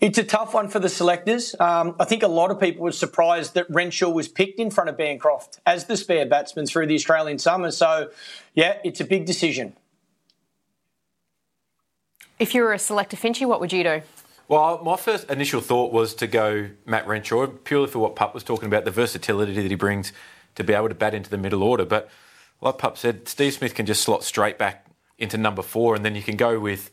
it's 0.01 0.17
a 0.17 0.25
tough 0.25 0.55
one 0.55 0.69
for 0.69 0.79
the 0.79 0.89
selectors. 0.89 1.55
Um, 1.61 1.97
I 2.01 2.07
think 2.07 2.23
a 2.23 2.29
lot 2.29 2.51
of 2.51 2.59
people 2.59 2.83
were 2.83 2.93
surprised 2.93 3.53
that 3.55 3.69
Renshaw 3.69 4.09
was 4.09 4.27
picked 4.27 4.59
in 4.59 4.71
front 4.71 4.89
of 4.89 4.97
Bancroft 4.97 5.61
as 5.67 5.85
the 5.85 5.99
spare 5.99 6.25
batsman 6.25 6.67
through 6.67 6.87
the 6.87 6.95
Australian 6.95 7.39
summer. 7.39 7.71
So, 7.71 8.09
yeah, 8.55 8.79
it's 8.85 9.01
a 9.01 9.05
big 9.05 9.27
decision. 9.27 9.75
If 12.39 12.55
you 12.55 12.63
were 12.63 12.73
a 12.73 12.79
selector, 12.79 13.19
Finchy, 13.19 13.47
what 13.47 13.61
would 13.61 13.75
you 13.75 13.85
do? 13.85 14.03
Well, 14.49 14.83
my 14.83 14.97
first 14.97 15.31
initial 15.31 15.61
thought 15.61 15.93
was 15.93 16.15
to 16.15 16.27
go 16.27 16.71
Matt 16.87 17.07
Renshaw, 17.07 17.47
purely 17.65 17.87
for 17.87 17.99
what 17.99 18.17
Pup 18.17 18.33
was 18.33 18.43
talking 18.43 18.67
about, 18.67 18.87
the 18.87 18.91
versatility 18.91 19.53
that 19.53 19.71
he 19.71 19.75
brings 19.75 20.11
to 20.55 20.65
be 20.65 20.73
able 20.73 20.89
to 20.89 20.95
bat 20.95 21.13
into 21.13 21.29
the 21.29 21.37
middle 21.37 21.63
order. 21.63 21.85
But 21.85 22.09
like 22.63 22.79
Pup 22.79 22.97
said, 22.97 23.29
Steve 23.29 23.53
Smith 23.53 23.75
can 23.75 23.85
just 23.85 24.03
slot 24.03 24.25
straight 24.25 24.57
back 24.57 24.87
into 25.19 25.37
number 25.37 25.61
four, 25.61 25.95
and 25.95 26.03
then 26.03 26.15
you 26.15 26.23
can 26.23 26.37
go 26.37 26.59
with 26.59 26.91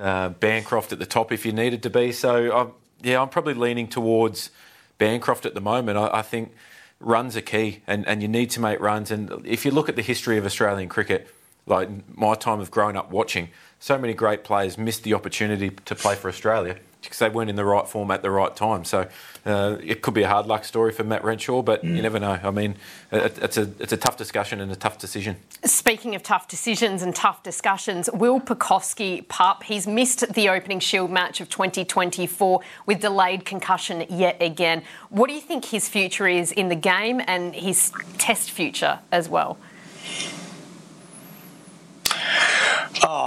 uh, 0.00 0.30
Bancroft 0.30 0.94
at 0.94 0.98
the 0.98 1.04
top 1.04 1.30
if 1.30 1.44
you 1.44 1.52
needed 1.52 1.82
to 1.82 1.90
be. 1.90 2.10
So, 2.10 2.56
I'm, 2.56 2.72
yeah, 3.02 3.20
I'm 3.20 3.28
probably 3.28 3.54
leaning 3.54 3.86
towards 3.86 4.50
Bancroft 4.96 5.44
at 5.44 5.52
the 5.52 5.60
moment. 5.60 5.98
I, 5.98 6.08
I 6.10 6.22
think 6.22 6.54
runs 7.00 7.36
are 7.36 7.42
key, 7.42 7.82
and, 7.86 8.08
and 8.08 8.22
you 8.22 8.28
need 8.28 8.48
to 8.52 8.60
make 8.60 8.80
runs. 8.80 9.10
And 9.10 9.46
if 9.46 9.66
you 9.66 9.72
look 9.72 9.90
at 9.90 9.96
the 9.96 10.02
history 10.02 10.38
of 10.38 10.46
Australian 10.46 10.88
cricket, 10.88 11.28
like 11.66 11.90
my 12.16 12.34
time 12.34 12.60
of 12.60 12.70
growing 12.70 12.96
up 12.96 13.10
watching, 13.10 13.50
so 13.78 13.98
many 13.98 14.14
great 14.14 14.42
players 14.42 14.78
missed 14.78 15.02
the 15.02 15.12
opportunity 15.12 15.68
to 15.68 15.94
play 15.94 16.14
for 16.14 16.28
Australia 16.28 16.78
because 17.04 17.18
they 17.18 17.28
weren't 17.28 17.50
in 17.50 17.56
the 17.56 17.64
right 17.64 17.86
form 17.88 18.10
at 18.10 18.22
the 18.22 18.30
right 18.30 18.54
time. 18.54 18.84
So 18.84 19.08
uh, 19.46 19.76
it 19.82 20.02
could 20.02 20.14
be 20.14 20.22
a 20.22 20.28
hard 20.28 20.46
luck 20.46 20.64
story 20.64 20.92
for 20.92 21.04
Matt 21.04 21.24
Renshaw, 21.24 21.62
but 21.62 21.84
mm. 21.84 21.96
you 21.96 22.02
never 22.02 22.18
know. 22.18 22.38
I 22.42 22.50
mean, 22.50 22.76
it, 23.12 23.38
it's 23.42 23.56
a 23.56 23.70
it's 23.78 23.92
a 23.92 23.96
tough 23.96 24.16
discussion 24.16 24.60
and 24.60 24.70
a 24.72 24.76
tough 24.76 24.98
decision. 24.98 25.36
Speaking 25.64 26.14
of 26.14 26.22
tough 26.22 26.48
decisions 26.48 27.02
and 27.02 27.14
tough 27.14 27.42
discussions, 27.42 28.08
Will 28.12 28.40
Pucovski 28.40 29.26
pup 29.28 29.64
he's 29.64 29.86
missed 29.86 30.32
the 30.34 30.48
opening 30.48 30.80
Shield 30.80 31.10
match 31.10 31.40
of 31.40 31.48
2024 31.48 32.60
with 32.86 33.00
delayed 33.00 33.44
concussion 33.44 34.04
yet 34.08 34.40
again. 34.40 34.82
What 35.10 35.28
do 35.28 35.34
you 35.34 35.40
think 35.40 35.66
his 35.66 35.88
future 35.88 36.26
is 36.26 36.52
in 36.52 36.68
the 36.68 36.74
game 36.74 37.20
and 37.26 37.54
his 37.54 37.92
Test 38.18 38.50
future 38.50 39.00
as 39.12 39.28
well? 39.28 39.58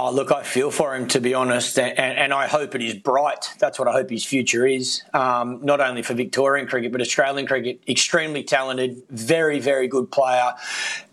Oh, 0.00 0.12
look, 0.12 0.30
I 0.30 0.44
feel 0.44 0.70
for 0.70 0.94
him 0.94 1.08
to 1.08 1.20
be 1.20 1.34
honest, 1.34 1.76
and, 1.76 1.98
and 1.98 2.32
I 2.32 2.46
hope 2.46 2.76
it 2.76 2.82
is 2.82 2.94
bright. 2.94 3.52
That's 3.58 3.80
what 3.80 3.88
I 3.88 3.92
hope 3.92 4.10
his 4.10 4.24
future 4.24 4.64
is. 4.64 5.02
Um, 5.12 5.58
not 5.64 5.80
only 5.80 6.02
for 6.02 6.14
Victorian 6.14 6.68
cricket, 6.68 6.92
but 6.92 7.00
Australian 7.00 7.48
cricket. 7.48 7.82
Extremely 7.88 8.44
talented, 8.44 9.02
very, 9.10 9.58
very 9.58 9.88
good 9.88 10.12
player. 10.12 10.52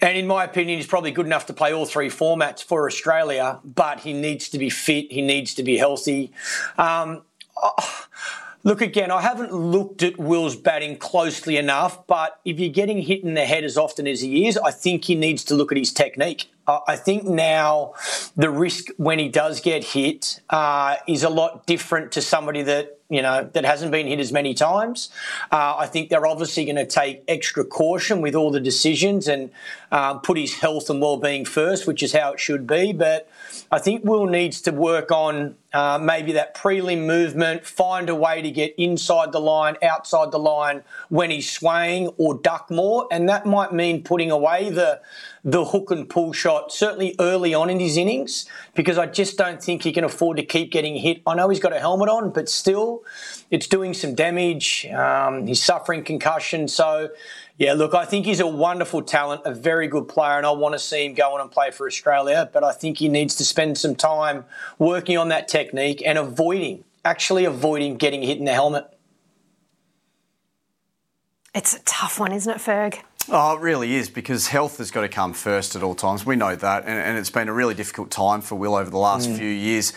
And 0.02 0.16
in 0.16 0.28
my 0.28 0.44
opinion, 0.44 0.78
he's 0.78 0.86
probably 0.86 1.10
good 1.10 1.26
enough 1.26 1.48
to 1.48 1.54
play 1.54 1.74
all 1.74 1.88
three 1.88 2.10
formats 2.10 2.64
for 2.64 2.86
Australia, 2.86 3.60
but 3.66 4.02
he 4.02 4.14
needs 4.14 4.50
to 4.50 4.60
be 4.60 4.70
fit, 4.70 5.12
he 5.12 5.24
needs 5.24 5.56
to 5.56 5.64
be 5.64 5.78
healthy. 5.78 6.32
Um, 6.78 7.24
oh, 7.58 8.06
Look, 8.64 8.82
again, 8.82 9.10
I 9.10 9.22
haven't 9.22 9.52
looked 9.52 10.04
at 10.04 10.18
Will's 10.18 10.56
batting 10.56 10.98
closely 10.98 11.58
enough, 11.58 12.06
but 12.06 12.40
if 12.46 12.60
you're 12.60 12.74
getting 12.74 13.02
hit 13.02 13.24
in 13.24 13.34
the 13.34 13.46
head 13.46 13.64
as 13.64 13.78
often 13.78 14.08
as 14.08 14.22
he 14.22 14.48
is, 14.48 14.58
I 14.58 14.70
think 14.70 15.06
he 15.06 15.14
needs 15.14 15.44
to 15.46 15.56
look 15.56 15.72
at 15.72 15.78
his 15.78 15.94
technique. 15.94 16.52
I 16.68 16.96
think 16.96 17.26
now 17.26 17.94
the 18.36 18.50
risk 18.50 18.88
when 18.98 19.20
he 19.20 19.30
does 19.30 19.62
get 19.62 19.84
hit 19.84 20.42
uh, 20.50 20.96
is 21.08 21.24
a 21.24 21.30
lot 21.30 21.66
different 21.68 22.12
to 22.14 22.22
somebody 22.22 22.64
that 22.64 23.00
you 23.16 23.22
know 23.22 23.50
that 23.54 23.66
hasn't 23.66 23.92
been 23.92 24.08
hit 24.08 24.20
as 24.20 24.32
many 24.32 24.54
times. 24.54 25.10
Uh, 25.52 25.76
I 25.78 25.88
think 25.88 26.10
they're 26.10 26.28
obviously 26.28 26.66
going 26.66 26.76
to 26.76 26.86
take 26.86 27.24
extra 27.28 27.64
caution 27.64 28.22
with 28.22 28.36
all 28.36 28.52
the 28.52 28.60
decisions 28.60 29.28
and 29.28 29.52
uh, 29.92 30.16
put 30.16 30.38
his 30.38 30.54
health 30.56 30.90
and 30.90 31.00
well-being 31.02 31.46
first, 31.46 31.88
which 31.88 32.04
is 32.04 32.12
how 32.12 32.34
it 32.34 32.40
should 32.40 32.68
be. 32.68 32.92
But 32.92 33.30
I 33.72 33.80
think 33.80 34.04
Will 34.04 34.26
needs 34.26 34.62
to 34.62 34.72
work 34.72 35.12
on 35.12 35.56
uh, 35.74 36.00
maybe 36.02 36.32
that 36.34 36.56
prelim 36.56 37.06
movement, 37.06 37.66
find 37.66 38.10
a 38.10 38.16
way 38.16 38.42
to 38.42 38.52
get 38.52 38.74
inside 38.78 39.32
the 39.32 39.40
line, 39.40 39.76
outside 39.84 40.32
the 40.32 40.40
line 40.40 40.84
when 41.10 41.30
he's 41.30 41.52
swaying, 41.52 42.08
or 42.18 42.36
duck 42.36 42.70
more, 42.70 43.08
and 43.12 43.28
that 43.30 43.46
might 43.46 43.74
mean 43.74 44.04
putting 44.04 44.32
away 44.32 44.70
the 44.70 45.02
the 45.48 45.64
hook 45.64 45.92
and 45.92 46.10
pull 46.10 46.34
shot, 46.34 46.72
certainly 46.72 47.16
early 47.20 47.54
on 47.54 47.70
in 47.70 47.80
his 47.80 47.98
innings, 47.98 48.48
because 48.74 48.98
I 48.98 49.06
just 49.06 49.38
don't 49.38 49.62
think 49.62 49.84
he 49.84 49.92
can 49.92 50.04
afford 50.04 50.38
to 50.38 50.44
keep 50.44 50.72
getting 50.72 50.96
hit. 50.96 51.22
I 51.28 51.36
know 51.36 51.50
he's 51.50 51.60
got 51.60 51.72
a 51.72 51.80
helmet 51.80 52.10
on, 52.10 52.32
but 52.32 52.50
still, 52.50 53.04
it's 53.52 53.68
doing 53.68 53.94
some 53.94 54.16
damage. 54.16 54.86
Um, 54.88 55.48
he's 55.48 55.64
suffering 55.64 56.04
concussion. 56.04 56.68
So, 56.68 57.10
yeah, 57.58 57.74
look, 57.74 57.94
I 57.94 58.06
think 58.06 58.26
he's 58.26 58.40
a 58.40 58.48
wonderful 58.48 59.02
talent, 59.02 59.42
a 59.46 59.54
very 59.54 59.88
good 59.88 60.08
player, 60.08 60.38
and 60.38 60.46
I 60.46 60.52
want 60.52 60.74
to 60.74 60.80
see 60.80 61.06
him 61.06 61.14
go 61.14 61.36
on 61.36 61.42
and 61.42 61.52
play 61.52 61.72
for 61.72 61.88
Australia. 61.88 62.50
But 62.52 62.64
I 62.64 62.72
think 62.72 62.98
he 62.98 63.08
needs 63.08 63.36
to 63.36 63.46
spend 63.46 63.78
some 63.78 63.96
time 63.96 64.46
working 64.78 65.18
on 65.18 65.30
that 65.30 65.48
technique 65.48 66.02
and 66.06 66.18
avoiding, 66.18 66.84
actually 67.04 67.46
avoiding 67.46 67.98
getting 67.98 68.22
hit 68.22 68.38
in 68.38 68.46
the 68.46 68.54
helmet. 68.54 68.86
It's 71.54 71.74
a 71.74 71.82
tough 71.84 72.20
one, 72.20 72.34
isn't 72.34 72.52
it, 72.52 72.58
Ferg? 72.58 73.00
Oh, 73.30 73.58
it 73.58 73.62
really 73.62 73.96
is 73.96 74.10
because 74.10 74.48
health 74.48 74.78
has 74.78 74.92
got 74.92 75.02
to 75.02 75.10
come 75.10 75.34
first 75.34 75.76
at 75.76 75.82
all 75.82 75.96
times. 75.96 76.26
We 76.26 76.36
know 76.36 76.56
that, 76.56 76.84
and, 76.84 77.00
and 77.00 77.18
it's 77.18 77.32
been 77.32 77.48
a 77.48 77.54
really 77.54 77.74
difficult 77.74 78.12
time 78.12 78.42
for 78.42 78.56
Will 78.56 78.76
over 78.76 78.90
the 78.90 78.98
last 78.98 79.30
mm. 79.30 79.38
few 79.38 79.48
years. 79.48 79.94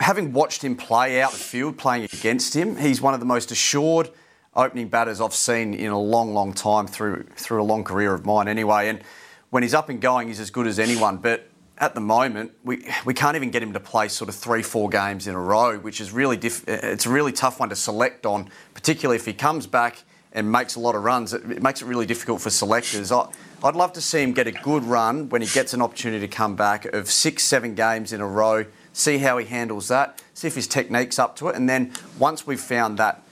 Having 0.00 0.32
watched 0.32 0.62
him 0.62 0.76
play 0.76 1.20
out 1.20 1.32
the 1.32 1.38
field, 1.38 1.76
playing 1.76 2.04
against 2.04 2.54
him, 2.54 2.76
he's 2.76 3.00
one 3.00 3.14
of 3.14 3.20
the 3.20 3.26
most 3.26 3.50
assured 3.50 4.10
opening 4.54 4.88
batters 4.88 5.20
I've 5.20 5.34
seen 5.34 5.74
in 5.74 5.90
a 5.90 5.98
long, 5.98 6.34
long 6.34 6.52
time 6.52 6.86
through 6.86 7.24
through 7.36 7.62
a 7.62 7.64
long 7.64 7.84
career 7.84 8.14
of 8.14 8.24
mine. 8.26 8.48
Anyway, 8.48 8.88
and 8.88 9.02
when 9.50 9.62
he's 9.62 9.74
up 9.74 9.88
and 9.88 10.00
going, 10.00 10.28
he's 10.28 10.40
as 10.40 10.50
good 10.50 10.66
as 10.66 10.78
anyone. 10.78 11.18
But 11.18 11.48
at 11.78 11.94
the 11.94 12.00
moment, 12.00 12.52
we 12.64 12.86
we 13.04 13.14
can't 13.14 13.36
even 13.36 13.50
get 13.50 13.62
him 13.62 13.72
to 13.72 13.80
play 13.80 14.08
sort 14.08 14.28
of 14.28 14.34
three, 14.34 14.62
four 14.62 14.88
games 14.88 15.26
in 15.26 15.34
a 15.34 15.40
row, 15.40 15.78
which 15.78 16.00
is 16.00 16.12
really 16.12 16.36
diff- 16.36 16.68
it's 16.68 17.06
a 17.06 17.10
really 17.10 17.32
tough 17.32 17.60
one 17.60 17.68
to 17.68 17.76
select 17.76 18.26
on, 18.26 18.50
particularly 18.74 19.16
if 19.16 19.26
he 19.26 19.32
comes 19.32 19.66
back 19.66 20.04
and 20.32 20.50
makes 20.50 20.74
a 20.74 20.80
lot 20.80 20.94
of 20.94 21.02
runs, 21.04 21.32
it, 21.32 21.62
makes 21.62 21.80
it 21.82 21.86
really 21.86 22.06
difficult 22.06 22.40
for 22.40 22.50
selectors. 22.50 23.10
I, 23.10 23.28
would 23.62 23.74
love 23.74 23.92
to 23.94 24.00
see 24.00 24.22
him 24.22 24.32
get 24.32 24.46
a 24.46 24.52
good 24.52 24.84
run 24.84 25.28
when 25.30 25.42
he 25.42 25.48
gets 25.48 25.72
an 25.72 25.82
opportunity 25.82 26.26
to 26.26 26.32
come 26.32 26.54
back 26.54 26.84
of 26.84 27.10
six, 27.10 27.42
seven 27.44 27.74
games 27.74 28.12
in 28.12 28.20
a 28.20 28.26
row, 28.26 28.66
see 28.98 29.18
how 29.18 29.38
he 29.38 29.46
handles 29.46 29.88
that, 29.88 30.22
see 30.34 30.48
if 30.48 30.54
his 30.54 30.66
technique's 30.66 31.18
up 31.18 31.36
to 31.36 31.48
it, 31.48 31.56
and 31.56 31.68
then 31.68 31.92
once 32.18 32.46
we've 32.46 32.60
found 32.60 32.98
that 32.98 33.22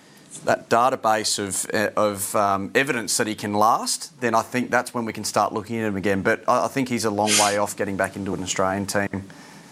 that 0.45 0.69
database 0.69 1.39
of, 1.39 1.67
uh, 1.75 1.91
of 1.97 2.37
um, 2.37 2.71
evidence 2.75 3.17
that 3.17 3.27
he 3.27 3.35
can 3.35 3.55
last, 3.55 4.21
then 4.21 4.35
I 4.35 4.43
think 4.43 4.71
that's 4.71 4.93
when 4.93 5.07
we 5.07 5.13
can 5.15 5.25
start 5.25 5.55
looking 5.55 5.79
at 5.79 5.87
him 5.87 5.97
again. 5.97 6.21
But 6.21 6.47
I, 6.47 6.67
I 6.67 6.69
think 6.69 6.91
he's 6.91 7.07
a 7.07 7.11
long 7.11 7.31
way 7.41 7.57
off 7.57 7.75
getting 7.75 7.97
back 7.97 8.17
into 8.17 8.35
an 8.35 8.43
Australian 8.43 8.85
team 8.85 9.25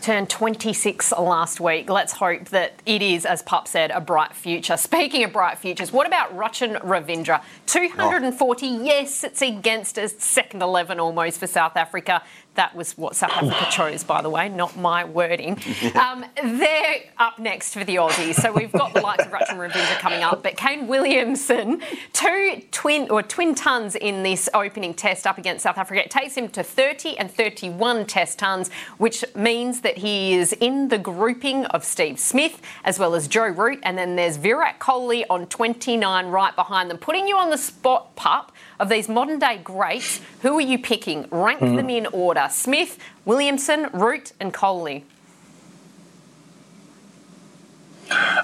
turned 0.05 0.29
26 0.29 1.13
last 1.13 1.61
week. 1.61 1.89
Let's 1.89 2.13
hope 2.13 2.51
that 2.51 2.75
it 2.85 3.01
is, 3.01 3.25
as 3.25 3.41
Pup 3.41 3.67
said, 3.67 3.91
a 3.91 4.03
bright 4.03 4.35
future. 4.35 4.77
Speaking 4.77 5.25
of 5.25 5.33
bright 5.33 5.57
futures, 5.57 5.93
what 5.93 6.07
about 6.07 6.37
Rachin 6.37 6.79
Ravindra? 6.83 7.43
240, 7.65 8.67
oh. 8.67 8.85
yes, 8.85 9.25
it's 9.25 9.41
against 9.41 9.97
a 9.97 10.11
second 10.11 10.61
11 10.61 11.01
almost 11.01 11.41
for 11.41 11.47
South 11.47 11.75
Africa. 11.79 12.23
That 12.55 12.75
was 12.77 12.97
what 12.97 13.17
South 13.17 13.33
Africa 13.33 13.67
chose, 13.71 14.05
by 14.05 14.23
the 14.23 14.31
way, 14.31 14.49
not 14.49 14.77
my 14.77 15.05
wording. 15.05 15.59
Um, 15.95 16.25
they're 16.43 17.03
up 17.19 17.39
next 17.39 17.73
for 17.73 17.85
the 17.85 17.97
Aussies. 17.97 18.35
So 18.35 18.53
we've 18.53 18.73
got 18.73 18.95
the 18.95 19.01
likes 19.01 19.25
of 19.25 19.31
Rachin 19.31 19.57
Ravindra 19.57 19.99
coming 19.99 20.23
up, 20.23 20.43
but 20.43 20.57
Kane 20.57 20.87
Williamson, 20.87 21.81
two 22.13 22.63
twin 22.73 23.09
or 23.11 23.23
twin 23.23 23.55
tons 23.55 23.95
in 23.95 24.23
this 24.23 24.49
opening 24.55 24.93
test 24.93 25.27
up 25.27 25.39
against 25.39 25.63
South 25.63 25.79
Africa. 25.79 26.05
It 26.05 26.11
takes 26.11 26.37
him 26.37 26.49
to 26.51 26.63
30 26.63 27.17
and 27.19 27.31
31 27.31 28.07
test 28.07 28.39
tons, 28.39 28.71
which 28.99 29.25
means 29.35 29.83
that 29.83 29.99
he 29.99 30.35
is 30.35 30.53
in 30.55 30.89
the 30.89 30.99
grouping 30.99 31.65
of 31.67 31.85
Steve 31.85 32.19
Smith 32.19 32.61
as 32.85 32.99
well 32.99 33.15
as 33.15 33.29
Joe 33.29 33.49
Root, 33.49 33.81
and 33.83 33.97
then 33.97 34.17
there's 34.17 34.37
Virat 34.37 34.79
Kohli 34.79 35.25
on 35.31 35.47
29 35.47 36.27
right 36.27 36.57
behind 36.57 36.91
them, 36.91 36.99
putting 36.99 37.29
you 37.29 37.37
on 37.37 37.51
the 37.51 37.59
spot, 37.59 38.15
pup 38.17 38.53
of 38.78 38.88
these 38.88 39.09
modern 39.09 39.38
day 39.38 39.61
greats, 39.62 40.21
who 40.43 40.57
are 40.57 40.61
you 40.61 40.78
picking? 40.78 41.26
Rank 41.31 41.61
mm. 41.61 41.76
them 41.76 41.90
in 41.90 42.07
order 42.07 42.49
Smith, 42.50 42.99
Williamson, 43.25 43.88
Root, 43.93 44.33
and 44.40 44.52
Kohli. 44.52 45.02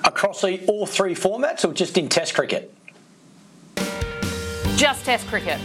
Across 0.05 0.43
the, 0.43 0.65
all 0.67 0.87
three 0.87 1.15
formats 1.15 1.69
or 1.69 1.73
just 1.73 1.99
in 1.99 2.09
Test 2.09 2.35
cricket? 2.35 2.75
Just 4.77 5.05
Test 5.05 5.27
cricket. 5.27 5.61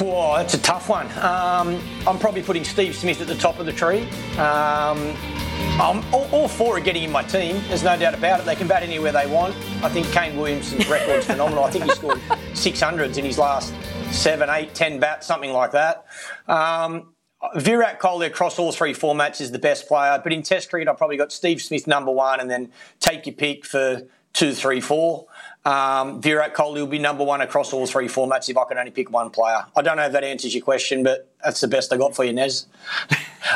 Whoa, 0.00 0.38
that's 0.38 0.54
a 0.54 0.62
tough 0.62 0.88
one. 0.88 1.06
Um, 1.18 1.78
I'm 2.06 2.18
probably 2.18 2.42
putting 2.42 2.64
Steve 2.64 2.96
Smith 2.96 3.20
at 3.20 3.26
the 3.26 3.34
top 3.34 3.58
of 3.58 3.66
the 3.66 3.72
tree. 3.72 4.08
Um, 4.38 5.14
all, 5.78 6.26
all, 6.32 6.48
four 6.48 6.78
are 6.78 6.80
getting 6.80 7.02
in 7.02 7.12
my 7.12 7.22
team. 7.22 7.60
There's 7.68 7.82
no 7.82 7.98
doubt 7.98 8.14
about 8.14 8.40
it. 8.40 8.46
They 8.46 8.56
can 8.56 8.66
bat 8.66 8.82
anywhere 8.82 9.12
they 9.12 9.26
want. 9.26 9.54
I 9.82 9.90
think 9.90 10.10
Kane 10.10 10.38
Williamson's 10.38 10.88
record's 10.88 11.26
phenomenal. 11.26 11.64
I 11.64 11.70
think 11.70 11.84
he 11.84 11.90
scored 11.90 12.18
600s 12.52 13.18
in 13.18 13.26
his 13.26 13.36
last 13.36 13.74
seven, 14.10 14.48
eight, 14.48 14.74
ten 14.74 15.00
bats, 15.00 15.26
something 15.26 15.52
like 15.52 15.72
that. 15.72 16.06
Um, 16.48 17.12
Virat 17.56 18.00
Kohli 18.00 18.26
across 18.26 18.58
all 18.58 18.72
three 18.72 18.94
formats 18.94 19.40
is 19.40 19.52
the 19.52 19.58
best 19.58 19.86
player, 19.86 20.18
but 20.22 20.32
in 20.32 20.42
Test 20.42 20.70
cricket, 20.70 20.88
I've 20.88 20.98
probably 20.98 21.18
got 21.18 21.30
Steve 21.30 21.60
Smith 21.60 21.86
number 21.86 22.10
one, 22.10 22.40
and 22.40 22.50
then 22.50 22.70
take 23.00 23.26
your 23.26 23.34
pick 23.34 23.66
for 23.66 24.02
two, 24.32 24.54
three, 24.54 24.80
four. 24.80 25.26
Um, 25.64 26.22
Virat 26.22 26.54
Kohli 26.54 26.76
will 26.76 26.86
be 26.86 26.98
number 26.98 27.22
one 27.22 27.42
across 27.42 27.72
all 27.72 27.86
three 27.86 28.08
formats 28.08 28.48
if 28.48 28.56
I 28.56 28.64
can 28.64 28.78
only 28.78 28.90
pick 28.90 29.10
one 29.10 29.30
player. 29.30 29.66
I 29.76 29.82
don't 29.82 29.96
know 29.96 30.06
if 30.06 30.12
that 30.12 30.24
answers 30.24 30.54
your 30.54 30.64
question, 30.64 31.02
but 31.02 31.28
that's 31.44 31.60
the 31.60 31.68
best 31.68 31.92
I 31.92 31.98
got 31.98 32.14
for 32.16 32.24
you, 32.24 32.32
Nez. 32.32 32.66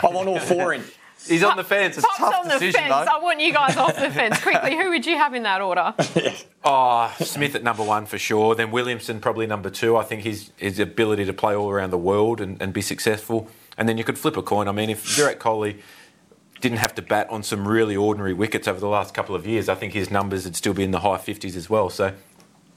I 0.03 0.07
want 0.09 0.29
all 0.29 0.39
four 0.39 0.75
in. 0.75 0.85
He's 1.27 1.43
on 1.43 1.57
the 1.57 1.65
fence. 1.65 1.97
It's 1.97 2.07
Pop's 2.07 2.19
tough 2.19 2.35
on 2.35 2.49
the 2.49 2.55
decision, 2.55 2.83
fence. 2.83 3.07
Though. 3.07 3.19
I 3.19 3.23
want 3.23 3.41
you 3.41 3.53
guys 3.53 3.77
off 3.79 3.97
the 3.97 4.11
fence 4.11 4.43
quickly. 4.43 4.77
Who 4.77 4.91
would 4.91 5.07
you 5.07 5.17
have 5.17 5.35
in 5.35 5.45
that 5.45 5.63
order? 5.63 5.95
oh, 6.65 7.15
Smith 7.21 7.55
at 7.55 7.63
number 7.63 7.83
one 7.83 8.05
for 8.05 8.19
sure. 8.19 8.55
Then 8.55 8.71
Williamson 8.71 9.21
probably 9.21 9.47
number 9.47 9.71
two. 9.71 9.97
I 9.97 10.05
think 10.05 10.23
his 10.23 10.51
his 10.57 10.79
ability 10.79 11.25
to 11.25 11.33
play 11.33 11.55
all 11.55 11.71
around 11.71 11.91
the 11.91 11.99
world 11.99 12.41
and, 12.41 12.61
and 12.61 12.73
be 12.75 12.83
successful. 12.83 13.49
And 13.79 13.89
then 13.89 13.97
you 13.97 14.05
could 14.05 14.19
flip 14.19 14.37
a 14.37 14.43
coin. 14.43 14.69
I 14.69 14.73
mean, 14.73 14.91
if 14.91 15.03
Virat 15.17 15.39
Kohli 15.39 15.81
didn't 16.61 16.79
have 16.79 16.95
to 16.95 17.03
bat 17.03 17.29
on 17.31 17.43
some 17.43 17.67
really 17.67 17.97
ordinary 17.97 18.33
wickets 18.33 18.67
over 18.67 18.81
the 18.81 18.89
last 18.89 19.15
couple 19.15 19.35
of 19.35 19.47
years, 19.47 19.69
I 19.69 19.75
think 19.75 19.93
his 19.93 20.11
numbers 20.11 20.45
would 20.45 20.57
still 20.57 20.75
be 20.75 20.83
in 20.85 20.91
the 20.93 21.01
high 21.01 21.19
50s 21.19 21.57
as 21.57 21.69
well. 21.69 21.91
So 21.91 22.13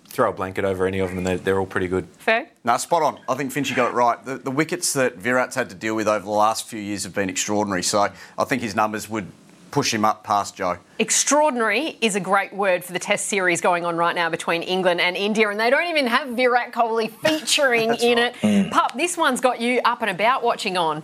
throw 0.07 0.29
a 0.29 0.33
blanket 0.33 0.65
over 0.65 0.85
any 0.87 0.99
of 0.99 1.09
them, 1.09 1.19
and 1.19 1.27
they're, 1.27 1.37
they're 1.37 1.59
all 1.59 1.65
pretty 1.65 1.87
good. 1.87 2.07
Fair. 2.17 2.49
No, 2.63 2.75
spot 2.77 3.03
on. 3.03 3.19
I 3.29 3.35
think 3.35 3.53
Finchy 3.53 3.75
got 3.75 3.91
it 3.91 3.93
right. 3.93 4.23
The, 4.25 4.37
the 4.37 4.51
wickets 4.51 4.93
that 4.93 5.17
Virat's 5.17 5.55
had 5.55 5.69
to 5.69 5.75
deal 5.75 5.95
with 5.95 6.07
over 6.07 6.25
the 6.25 6.31
last 6.31 6.67
few 6.67 6.79
years 6.79 7.03
have 7.03 7.13
been 7.13 7.29
extraordinary. 7.29 7.83
So 7.83 8.09
I 8.37 8.43
think 8.45 8.61
his 8.61 8.75
numbers 8.75 9.09
would 9.09 9.27
push 9.71 9.93
him 9.93 10.05
up 10.05 10.23
past 10.23 10.55
Joe. 10.55 10.77
Extraordinary 10.97 11.97
is 12.01 12.15
a 12.15 12.19
great 12.19 12.53
word 12.53 12.83
for 12.83 12.93
the 12.93 12.99
test 12.99 13.27
series 13.27 13.61
going 13.61 13.85
on 13.85 13.95
right 13.95 14.15
now 14.15 14.29
between 14.29 14.63
England 14.63 15.01
and 15.01 15.15
India, 15.15 15.49
and 15.49 15.59
they 15.59 15.69
don't 15.69 15.87
even 15.87 16.07
have 16.07 16.29
Virat 16.29 16.71
Kohli 16.71 17.11
featuring 17.11 17.93
in 18.01 18.17
right. 18.17 18.35
it. 18.43 18.71
Pup, 18.71 18.93
this 18.95 19.17
one's 19.17 19.41
got 19.41 19.61
you 19.61 19.81
up 19.85 20.01
and 20.01 20.09
about 20.09 20.41
watching 20.41 20.77
on. 20.77 21.03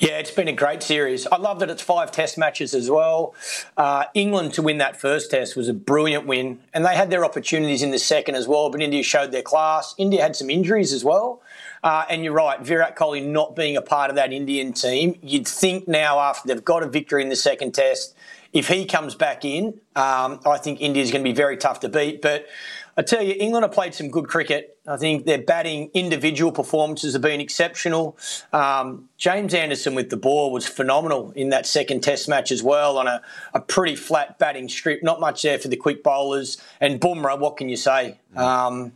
Yeah, 0.00 0.12
it's 0.12 0.30
been 0.30 0.48
a 0.48 0.52
great 0.52 0.82
series. 0.82 1.26
I 1.26 1.36
love 1.36 1.58
that 1.58 1.68
it's 1.68 1.82
five 1.82 2.10
test 2.10 2.38
matches 2.38 2.72
as 2.72 2.90
well. 2.90 3.34
Uh, 3.76 4.04
England 4.14 4.54
to 4.54 4.62
win 4.62 4.78
that 4.78 4.98
first 4.98 5.30
test 5.30 5.56
was 5.56 5.68
a 5.68 5.74
brilliant 5.74 6.26
win, 6.26 6.60
and 6.72 6.86
they 6.86 6.94
had 6.94 7.10
their 7.10 7.22
opportunities 7.22 7.82
in 7.82 7.90
the 7.90 7.98
second 7.98 8.34
as 8.34 8.48
well, 8.48 8.70
but 8.70 8.80
India 8.80 9.02
showed 9.02 9.30
their 9.30 9.42
class. 9.42 9.94
India 9.98 10.22
had 10.22 10.34
some 10.34 10.48
injuries 10.48 10.94
as 10.94 11.04
well. 11.04 11.42
Uh, 11.84 12.06
and 12.08 12.24
you're 12.24 12.32
right, 12.32 12.62
Virat 12.62 12.96
Kohli 12.96 13.22
not 13.22 13.54
being 13.54 13.76
a 13.76 13.82
part 13.82 14.08
of 14.08 14.16
that 14.16 14.32
Indian 14.32 14.72
team, 14.72 15.18
you'd 15.22 15.46
think 15.46 15.86
now 15.86 16.18
after 16.18 16.48
they've 16.48 16.64
got 16.64 16.82
a 16.82 16.88
victory 16.88 17.22
in 17.22 17.28
the 17.28 17.36
second 17.36 17.74
test, 17.74 18.16
if 18.54 18.68
he 18.68 18.86
comes 18.86 19.14
back 19.14 19.44
in, 19.44 19.80
um, 19.96 20.40
I 20.46 20.58
think 20.58 20.80
India's 20.80 21.10
going 21.10 21.22
to 21.22 21.30
be 21.30 21.34
very 21.34 21.56
tough 21.58 21.80
to 21.80 21.88
beat. 21.90 22.22
But 22.22 22.46
I 23.00 23.02
tell 23.02 23.22
you, 23.22 23.34
England 23.38 23.64
have 23.64 23.72
played 23.72 23.94
some 23.94 24.10
good 24.10 24.28
cricket. 24.28 24.76
I 24.86 24.98
think 24.98 25.24
their 25.24 25.38
batting 25.38 25.90
individual 25.94 26.52
performances 26.52 27.14
have 27.14 27.22
been 27.22 27.40
exceptional. 27.40 28.18
Um, 28.52 29.08
James 29.16 29.54
Anderson 29.54 29.94
with 29.94 30.10
the 30.10 30.18
ball 30.18 30.52
was 30.52 30.68
phenomenal 30.68 31.30
in 31.30 31.48
that 31.48 31.66
second 31.66 32.02
test 32.02 32.28
match 32.28 32.52
as 32.52 32.62
well 32.62 32.98
on 32.98 33.06
a, 33.06 33.22
a, 33.54 33.60
pretty 33.60 33.96
flat 33.96 34.38
batting 34.38 34.68
strip. 34.68 35.02
Not 35.02 35.18
much 35.18 35.40
there 35.40 35.58
for 35.58 35.68
the 35.68 35.78
quick 35.78 36.02
bowlers. 36.02 36.58
And 36.78 37.00
Bumrah, 37.00 37.38
what 37.38 37.56
can 37.56 37.70
you 37.70 37.76
say? 37.76 38.18
Um, 38.36 38.92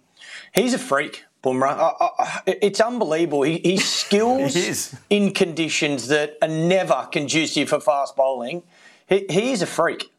he's 0.52 0.74
a 0.74 0.78
freak. 0.78 1.24
Bumrah. 1.42 1.96
I, 1.98 2.08
I, 2.18 2.42
it's 2.46 2.82
unbelievable. 2.82 3.40
He, 3.40 3.56
he 3.56 3.76
skills 3.78 4.52
he 5.08 5.16
in 5.16 5.32
conditions 5.32 6.08
that 6.08 6.36
are 6.42 6.48
never 6.48 7.08
conducive 7.10 7.70
for 7.70 7.80
fast 7.80 8.16
bowling. 8.16 8.64
He, 9.08 9.24
he 9.30 9.52
is 9.52 9.62
a 9.62 9.66
freak. 9.66 10.10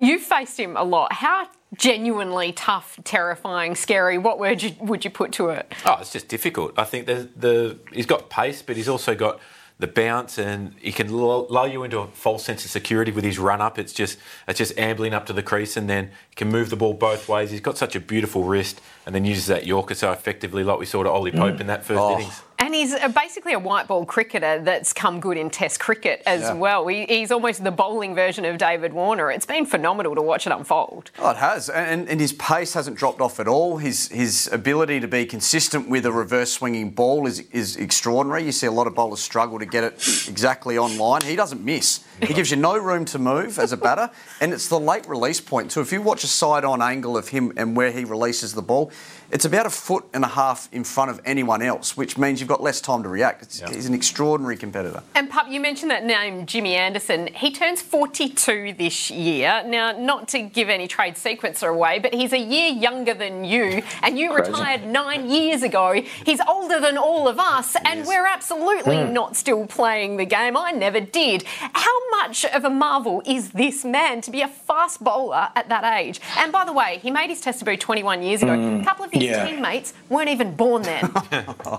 You've 0.00 0.22
faced 0.22 0.58
him 0.58 0.76
a 0.76 0.84
lot. 0.84 1.12
How 1.12 1.48
genuinely 1.76 2.52
tough, 2.52 2.98
terrifying, 3.04 3.74
scary? 3.74 4.16
What 4.16 4.38
word 4.38 4.62
you, 4.62 4.74
would 4.80 5.04
you 5.04 5.10
put 5.10 5.32
to 5.32 5.50
it? 5.50 5.72
Oh, 5.84 5.98
it's 6.00 6.12
just 6.12 6.28
difficult. 6.28 6.74
I 6.78 6.84
think 6.84 7.06
the 7.06 7.28
the 7.36 7.78
he's 7.92 8.06
got 8.06 8.30
pace, 8.30 8.62
but 8.62 8.76
he's 8.76 8.88
also 8.88 9.14
got 9.14 9.40
the 9.80 9.86
bounce, 9.86 10.38
and 10.38 10.74
he 10.80 10.92
can 10.92 11.12
lull 11.12 11.66
you 11.66 11.82
into 11.84 11.98
a 11.98 12.06
false 12.08 12.44
sense 12.44 12.64
of 12.64 12.70
security 12.70 13.12
with 13.12 13.24
his 13.24 13.38
run 13.38 13.60
up. 13.60 13.78
It's 13.78 13.92
just 13.92 14.18
it's 14.46 14.58
just 14.58 14.78
ambling 14.78 15.14
up 15.14 15.26
to 15.26 15.32
the 15.32 15.42
crease, 15.42 15.76
and 15.76 15.90
then 15.90 16.10
he 16.30 16.36
can 16.36 16.48
move 16.48 16.70
the 16.70 16.76
ball 16.76 16.94
both 16.94 17.28
ways. 17.28 17.50
He's 17.50 17.60
got 17.60 17.76
such 17.76 17.96
a 17.96 18.00
beautiful 18.00 18.44
wrist, 18.44 18.80
and 19.04 19.14
then 19.14 19.24
uses 19.24 19.46
that 19.46 19.66
Yorker 19.66 19.94
so 19.94 20.12
effectively, 20.12 20.62
like 20.62 20.78
we 20.78 20.86
saw 20.86 21.02
to 21.02 21.10
Ollie 21.10 21.32
Pope 21.32 21.56
mm. 21.56 21.60
in 21.60 21.66
that 21.66 21.84
first 21.84 22.00
oh. 22.00 22.18
innings. 22.18 22.42
And 22.60 22.74
he's 22.74 22.92
uh, 22.92 23.08
basically 23.08 23.52
a 23.52 23.58
white 23.58 23.86
ball 23.86 24.04
cricketer 24.04 24.60
that's 24.60 24.92
come 24.92 25.20
good 25.20 25.36
in 25.36 25.48
Test 25.48 25.78
cricket 25.78 26.22
as 26.26 26.42
yeah. 26.42 26.54
well. 26.54 26.86
He, 26.88 27.04
he's 27.06 27.30
almost 27.30 27.62
the 27.62 27.70
bowling 27.70 28.14
version 28.16 28.44
of 28.44 28.58
David 28.58 28.92
Warner. 28.92 29.30
It's 29.30 29.46
been 29.46 29.64
phenomenal 29.64 30.16
to 30.16 30.22
watch 30.22 30.46
it 30.46 30.52
unfold. 30.52 31.12
Oh, 31.18 31.30
it 31.30 31.36
has, 31.36 31.68
and, 31.68 32.08
and 32.08 32.20
his 32.20 32.32
pace 32.32 32.74
hasn't 32.74 32.96
dropped 32.96 33.20
off 33.20 33.38
at 33.38 33.46
all. 33.46 33.78
His 33.78 34.08
his 34.08 34.48
ability 34.52 34.98
to 35.00 35.08
be 35.08 35.24
consistent 35.24 35.88
with 35.88 36.04
a 36.04 36.12
reverse 36.12 36.52
swinging 36.52 36.90
ball 36.90 37.26
is 37.26 37.40
is 37.52 37.76
extraordinary. 37.76 38.44
You 38.44 38.52
see 38.52 38.66
a 38.66 38.72
lot 38.72 38.88
of 38.88 38.94
bowlers 38.94 39.20
struggle 39.20 39.58
to 39.60 39.66
get 39.66 39.84
it 39.84 39.94
exactly 40.28 40.76
online. 40.76 41.22
He 41.22 41.36
doesn't 41.36 41.64
miss. 41.64 42.04
He 42.20 42.34
gives 42.34 42.50
you 42.50 42.56
no 42.56 42.76
room 42.76 43.04
to 43.06 43.18
move 43.20 43.60
as 43.60 43.72
a 43.72 43.76
batter, 43.76 44.10
and 44.40 44.52
it's 44.52 44.66
the 44.66 44.80
late 44.80 45.08
release 45.08 45.40
point. 45.40 45.70
So 45.70 45.80
if 45.80 45.92
you 45.92 46.02
watch 46.02 46.24
a 46.24 46.26
side 46.26 46.64
on 46.64 46.82
angle 46.82 47.16
of 47.16 47.28
him 47.28 47.52
and 47.56 47.76
where 47.76 47.92
he 47.92 48.04
releases 48.04 48.54
the 48.54 48.62
ball, 48.62 48.90
it's 49.30 49.44
about 49.44 49.66
a 49.66 49.70
foot 49.70 50.04
and 50.14 50.24
a 50.24 50.28
half 50.28 50.68
in 50.72 50.84
front 50.84 51.10
of 51.10 51.20
anyone 51.24 51.60
else, 51.60 51.96
which 51.96 52.16
means 52.16 52.40
you've 52.40 52.48
got 52.48 52.62
less 52.62 52.80
time 52.80 53.02
to 53.02 53.08
react. 53.08 53.62
He's 53.68 53.86
an 53.86 53.94
extraordinary 53.94 54.56
competitor. 54.56 55.02
And 55.14 55.28
Pup, 55.28 55.48
you 55.50 55.60
mentioned 55.60 55.90
that 55.90 56.04
name, 56.04 56.46
Jimmy 56.46 56.74
Anderson. 56.74 57.28
He 57.34 57.52
turns 57.52 57.82
42 57.82 58.74
this 58.78 59.10
year. 59.10 59.62
Now, 59.66 59.92
not 59.92 60.28
to 60.28 60.42
give 60.42 60.68
any 60.68 60.88
trade 60.88 61.14
sequencer 61.14 61.68
away, 61.68 61.98
but 61.98 62.14
he's 62.14 62.32
a 62.32 62.38
year 62.38 62.70
younger 62.70 63.14
than 63.14 63.44
you, 63.44 63.82
and 64.02 64.18
you 64.18 64.32
Crazy. 64.32 64.50
retired 64.50 64.86
nine 64.86 65.28
years 65.28 65.62
ago. 65.62 66.02
He's 66.24 66.40
older 66.48 66.80
than 66.80 66.96
all 66.96 67.28
of 67.28 67.38
us, 67.38 67.76
and 67.84 68.06
we're 68.06 68.26
absolutely 68.26 68.96
mm. 68.96 69.12
not 69.12 69.36
still 69.36 69.66
playing 69.66 70.16
the 70.16 70.26
game. 70.26 70.56
I 70.56 70.72
never 70.72 71.00
did. 71.00 71.44
How 71.44 72.10
much 72.10 72.44
of 72.46 72.64
a 72.64 72.70
marvel 72.70 73.22
is 73.26 73.50
this 73.50 73.84
man 73.84 74.20
to 74.22 74.30
be 74.30 74.40
a 74.40 74.48
fast 74.48 75.04
bowler 75.04 75.48
at 75.54 75.68
that 75.68 75.84
age? 75.98 76.20
And 76.38 76.50
by 76.50 76.64
the 76.64 76.72
way, 76.72 76.98
he 77.02 77.10
made 77.10 77.28
his 77.28 77.40
test 77.40 77.60
debut 77.60 77.76
21 77.76 78.22
years 78.22 78.42
ago. 78.42 78.56
Mm. 78.56 78.82
A 78.82 78.84
couple 78.84 79.04
of 79.04 79.17
his 79.20 79.30
yeah. 79.30 79.46
teammates 79.46 79.94
weren't 80.08 80.28
even 80.28 80.54
born 80.54 80.82
then. 80.82 81.12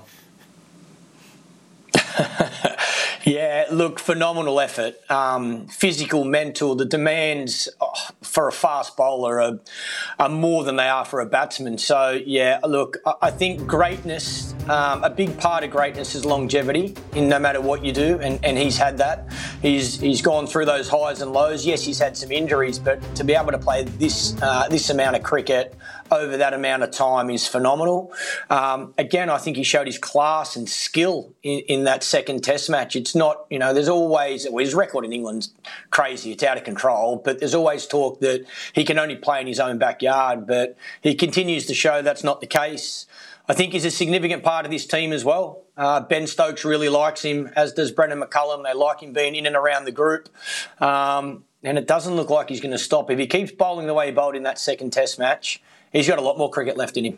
yeah, 3.25 3.65
look, 3.71 3.99
phenomenal 3.99 4.59
effort. 4.59 4.95
Um, 5.09 5.67
physical, 5.67 6.23
mental, 6.23 6.75
the 6.75 6.85
demands 6.85 7.69
oh, 7.81 7.93
for 8.21 8.47
a 8.47 8.51
fast 8.51 8.97
bowler 8.97 9.41
are, 9.41 9.59
are, 10.19 10.29
more 10.29 10.63
than 10.63 10.75
they 10.75 10.87
are 10.87 11.05
for 11.05 11.19
a 11.19 11.25
batsman. 11.25 11.77
So, 11.77 12.19
yeah, 12.25 12.59
look, 12.63 12.97
I, 13.21 13.31
think 13.31 13.65
greatness, 13.65 14.53
um, 14.69 15.03
a 15.03 15.09
big 15.09 15.37
part 15.39 15.63
of 15.63 15.71
greatness 15.71 16.15
is 16.15 16.25
longevity 16.25 16.95
in 17.15 17.29
no 17.29 17.39
matter 17.39 17.61
what 17.61 17.83
you 17.83 17.91
do, 17.91 18.19
and, 18.19 18.43
and 18.43 18.57
he's 18.57 18.77
had 18.77 18.97
that. 18.97 19.31
He's, 19.61 19.99
he's 19.99 20.21
gone 20.21 20.47
through 20.47 20.65
those 20.65 20.89
highs 20.89 21.21
and 21.21 21.31
lows. 21.31 21.65
Yes, 21.65 21.83
he's 21.83 21.99
had 21.99 22.15
some 22.15 22.31
injuries, 22.31 22.79
but 22.79 23.01
to 23.15 23.23
be 23.23 23.33
able 23.33 23.51
to 23.51 23.59
play 23.59 23.83
this, 23.83 24.39
uh, 24.41 24.67
this 24.69 24.89
amount 24.89 25.15
of 25.15 25.23
cricket, 25.23 25.75
over 26.11 26.37
that 26.37 26.53
amount 26.53 26.83
of 26.83 26.91
time 26.91 27.29
is 27.29 27.47
phenomenal. 27.47 28.13
Um, 28.49 28.93
again, 28.97 29.29
I 29.29 29.37
think 29.37 29.57
he 29.57 29.63
showed 29.63 29.87
his 29.87 29.97
class 29.97 30.55
and 30.55 30.67
skill 30.67 31.33
in, 31.43 31.59
in, 31.67 31.83
that 31.85 32.03
second 32.03 32.43
Test 32.43 32.69
match. 32.69 32.95
It's 32.95 33.15
not, 33.15 33.45
you 33.49 33.59
know, 33.59 33.73
there's 33.73 33.89
always 33.89 34.47
well, 34.49 34.63
his 34.63 34.75
record 34.75 35.05
in 35.05 35.13
England's 35.13 35.53
crazy; 35.91 36.31
it's 36.31 36.43
out 36.43 36.57
of 36.57 36.63
control. 36.63 37.21
But 37.23 37.39
there's 37.39 37.55
always 37.55 37.85
talk 37.85 38.19
that 38.19 38.45
he 38.73 38.83
can 38.83 38.99
only 38.99 39.15
play 39.15 39.41
in 39.41 39.47
his 39.47 39.59
own 39.59 39.77
backyard. 39.77 40.47
But 40.47 40.77
he 41.01 41.15
continues 41.15 41.65
to 41.67 41.73
show 41.73 42.01
that's 42.01 42.23
not 42.23 42.41
the 42.41 42.47
case. 42.47 43.05
I 43.47 43.53
think 43.53 43.73
he's 43.73 43.85
a 43.85 43.91
significant 43.91 44.43
part 44.43 44.65
of 44.65 44.71
this 44.71 44.85
team 44.85 45.11
as 45.11 45.25
well. 45.25 45.63
Uh, 45.75 46.01
ben 46.01 46.27
Stokes 46.27 46.63
really 46.63 46.87
likes 46.87 47.23
him, 47.23 47.49
as 47.55 47.73
does 47.73 47.91
Brendan 47.91 48.21
McCullum. 48.21 48.63
They 48.63 48.73
like 48.73 49.01
him 49.01 49.11
being 49.11 49.35
in 49.35 49.47
and 49.47 49.55
around 49.55 49.85
the 49.85 49.91
group. 49.91 50.29
Um, 50.79 51.45
and 51.63 51.77
it 51.77 51.87
doesn't 51.87 52.15
look 52.15 52.29
like 52.29 52.49
he's 52.49 52.61
going 52.61 52.71
to 52.71 52.77
stop. 52.77 53.09
If 53.09 53.17
he 53.17 53.25
keeps 53.25 53.51
bowling 53.51 53.87
the 53.87 53.93
way 53.93 54.07
he 54.07 54.11
bowled 54.11 54.35
in 54.35 54.43
that 54.43 54.59
second 54.59 54.91
Test 54.91 55.17
match, 55.17 55.61
he's 55.91 56.07
got 56.07 56.19
a 56.19 56.21
lot 56.21 56.37
more 56.37 56.49
cricket 56.49 56.77
left 56.77 56.97
in 56.97 57.05
him. 57.05 57.17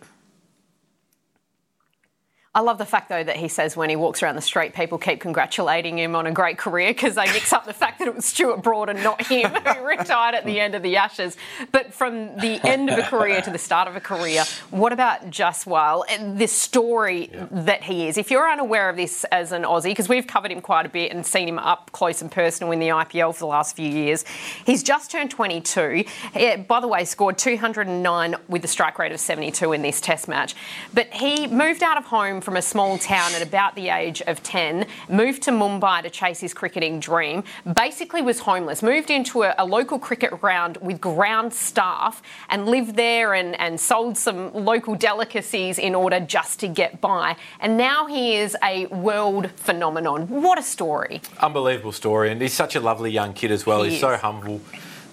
I 2.54 2.60
love 2.60 2.78
the 2.78 2.86
fact, 2.86 3.08
though, 3.08 3.24
that 3.24 3.38
he 3.38 3.48
says 3.48 3.78
when 3.78 3.90
he 3.90 3.96
walks 3.96 4.22
around 4.22 4.36
the 4.36 4.42
street, 4.42 4.74
people 4.74 4.98
keep 4.98 5.22
congratulating 5.22 5.98
him 5.98 6.18
on 6.18 6.28
a 6.28 6.34
great 6.34 6.58
career 6.58 6.90
because 6.90 7.16
they 7.16 7.24
mix 7.28 7.54
up 7.54 7.64
the 7.64 7.72
fact 7.72 8.00
that 8.00 8.10
it 8.10 8.14
was 8.14 8.26
Stuart 8.26 8.62
Broad 8.62 8.90
and 8.90 9.02
not 9.02 9.26
him 9.26 9.50
who 9.66 9.86
retired 9.86 10.36
at 10.36 10.44
the 10.44 10.60
end 10.60 10.76
of 10.76 10.84
the 10.84 10.98
Ashes. 10.98 11.38
But 11.72 11.94
from 11.94 12.36
the 12.40 12.60
end 12.68 12.90
of 12.90 13.00
a 13.00 13.04
career 13.04 13.42
to 13.42 13.50
the 13.50 13.58
start 13.58 13.88
of 13.88 13.96
a 13.96 14.02
career, 14.02 14.44
what 14.70 14.92
about 14.92 15.30
Jaiswal? 15.30 16.38
This 16.38 16.52
story 16.52 17.30
yeah. 17.32 17.48
that 17.52 17.84
he 17.84 18.10
is. 18.10 18.18
If 18.18 18.30
you're 18.30 18.52
unaware 18.52 18.90
of 18.90 18.98
this 18.98 19.24
as 19.32 19.54
an 19.54 19.64
Aussie, 19.64 19.86
because 19.86 20.10
we've 20.10 20.28
covered 20.28 20.52
him 20.52 20.60
quite 20.60 20.86
a 20.86 20.90
bit 20.90 21.14
and 21.14 21.26
seen 21.26 21.48
him 21.48 21.58
up 21.58 21.94
close 21.94 22.22
and 22.22 22.30
personal 22.30 22.74
in 22.74 22.82
the 22.82 22.90
IPL 22.90 23.34
for 23.34 23.40
the 23.40 23.46
last 23.46 23.78
few 23.78 23.90
years, 23.90 24.26
he's 24.66 24.84
just 24.84 25.10
turned 25.10 25.32
22. 25.32 26.04
He, 26.34 26.56
by 26.58 26.82
the 26.82 26.90
way, 26.90 27.06
scored 27.06 27.38
209 27.38 28.36
with 28.50 28.66
a 28.66 28.68
strike 28.68 29.00
rate 29.00 29.14
of 29.14 29.22
72 29.22 29.72
in 29.72 29.82
this 29.84 30.02
Test 30.02 30.28
match. 30.28 30.54
But 30.94 31.14
he 31.14 31.48
moved 31.48 31.82
out 31.82 31.98
of 31.98 32.04
home 32.04 32.41
from 32.42 32.58
a 32.58 32.62
small 32.62 32.98
town 32.98 33.34
at 33.34 33.42
about 33.42 33.76
the 33.76 33.90
age 33.90 34.22
of 34.24 34.44
10, 34.44 34.86
moved 35.10 35.44
to 35.44 35.52
Mumbai 35.52 36.04
to 36.04 36.10
chase 36.10 36.40
his 36.40 36.54
cricketing 36.54 37.00
dream, 37.00 37.44
basically 37.76 38.22
was 38.22 38.40
homeless, 38.40 38.84
moved 38.84 39.10
into 39.10 39.44
a, 39.44 39.56
a 39.58 39.66
local 39.66 40.00
cricket 40.00 40.32
ground 40.40 40.78
with 40.82 41.00
ground 41.00 41.54
staff 41.54 42.22
and 42.50 42.66
lived 42.66 42.96
there 42.96 43.34
and, 43.34 43.60
and 43.60 43.80
sold 43.80 44.18
some 44.18 44.54
local 44.54 44.96
delicacies 44.96 45.80
in 45.80 45.96
order 45.96 46.20
just 46.20 46.60
to 46.60 46.68
get 46.68 47.00
by. 47.02 47.36
And 47.60 47.78
now 47.78 48.08
he 48.08 48.36
is 48.36 48.58
a 48.64 48.88
world 48.88 49.52
phenomenon. 49.52 50.28
What 50.28 50.58
a 50.58 50.64
story. 50.64 51.22
Unbelievable 51.40 51.92
story. 51.92 52.32
And 52.32 52.42
he's 52.42 52.54
such 52.54 52.76
a 52.76 52.80
lovely 52.80 53.12
young 53.12 53.34
kid 53.34 53.52
as 53.52 53.66
well. 53.66 53.84
He 53.84 53.90
he's 53.90 53.96
is. 53.96 54.02
so 54.02 54.18
humble. 54.18 54.62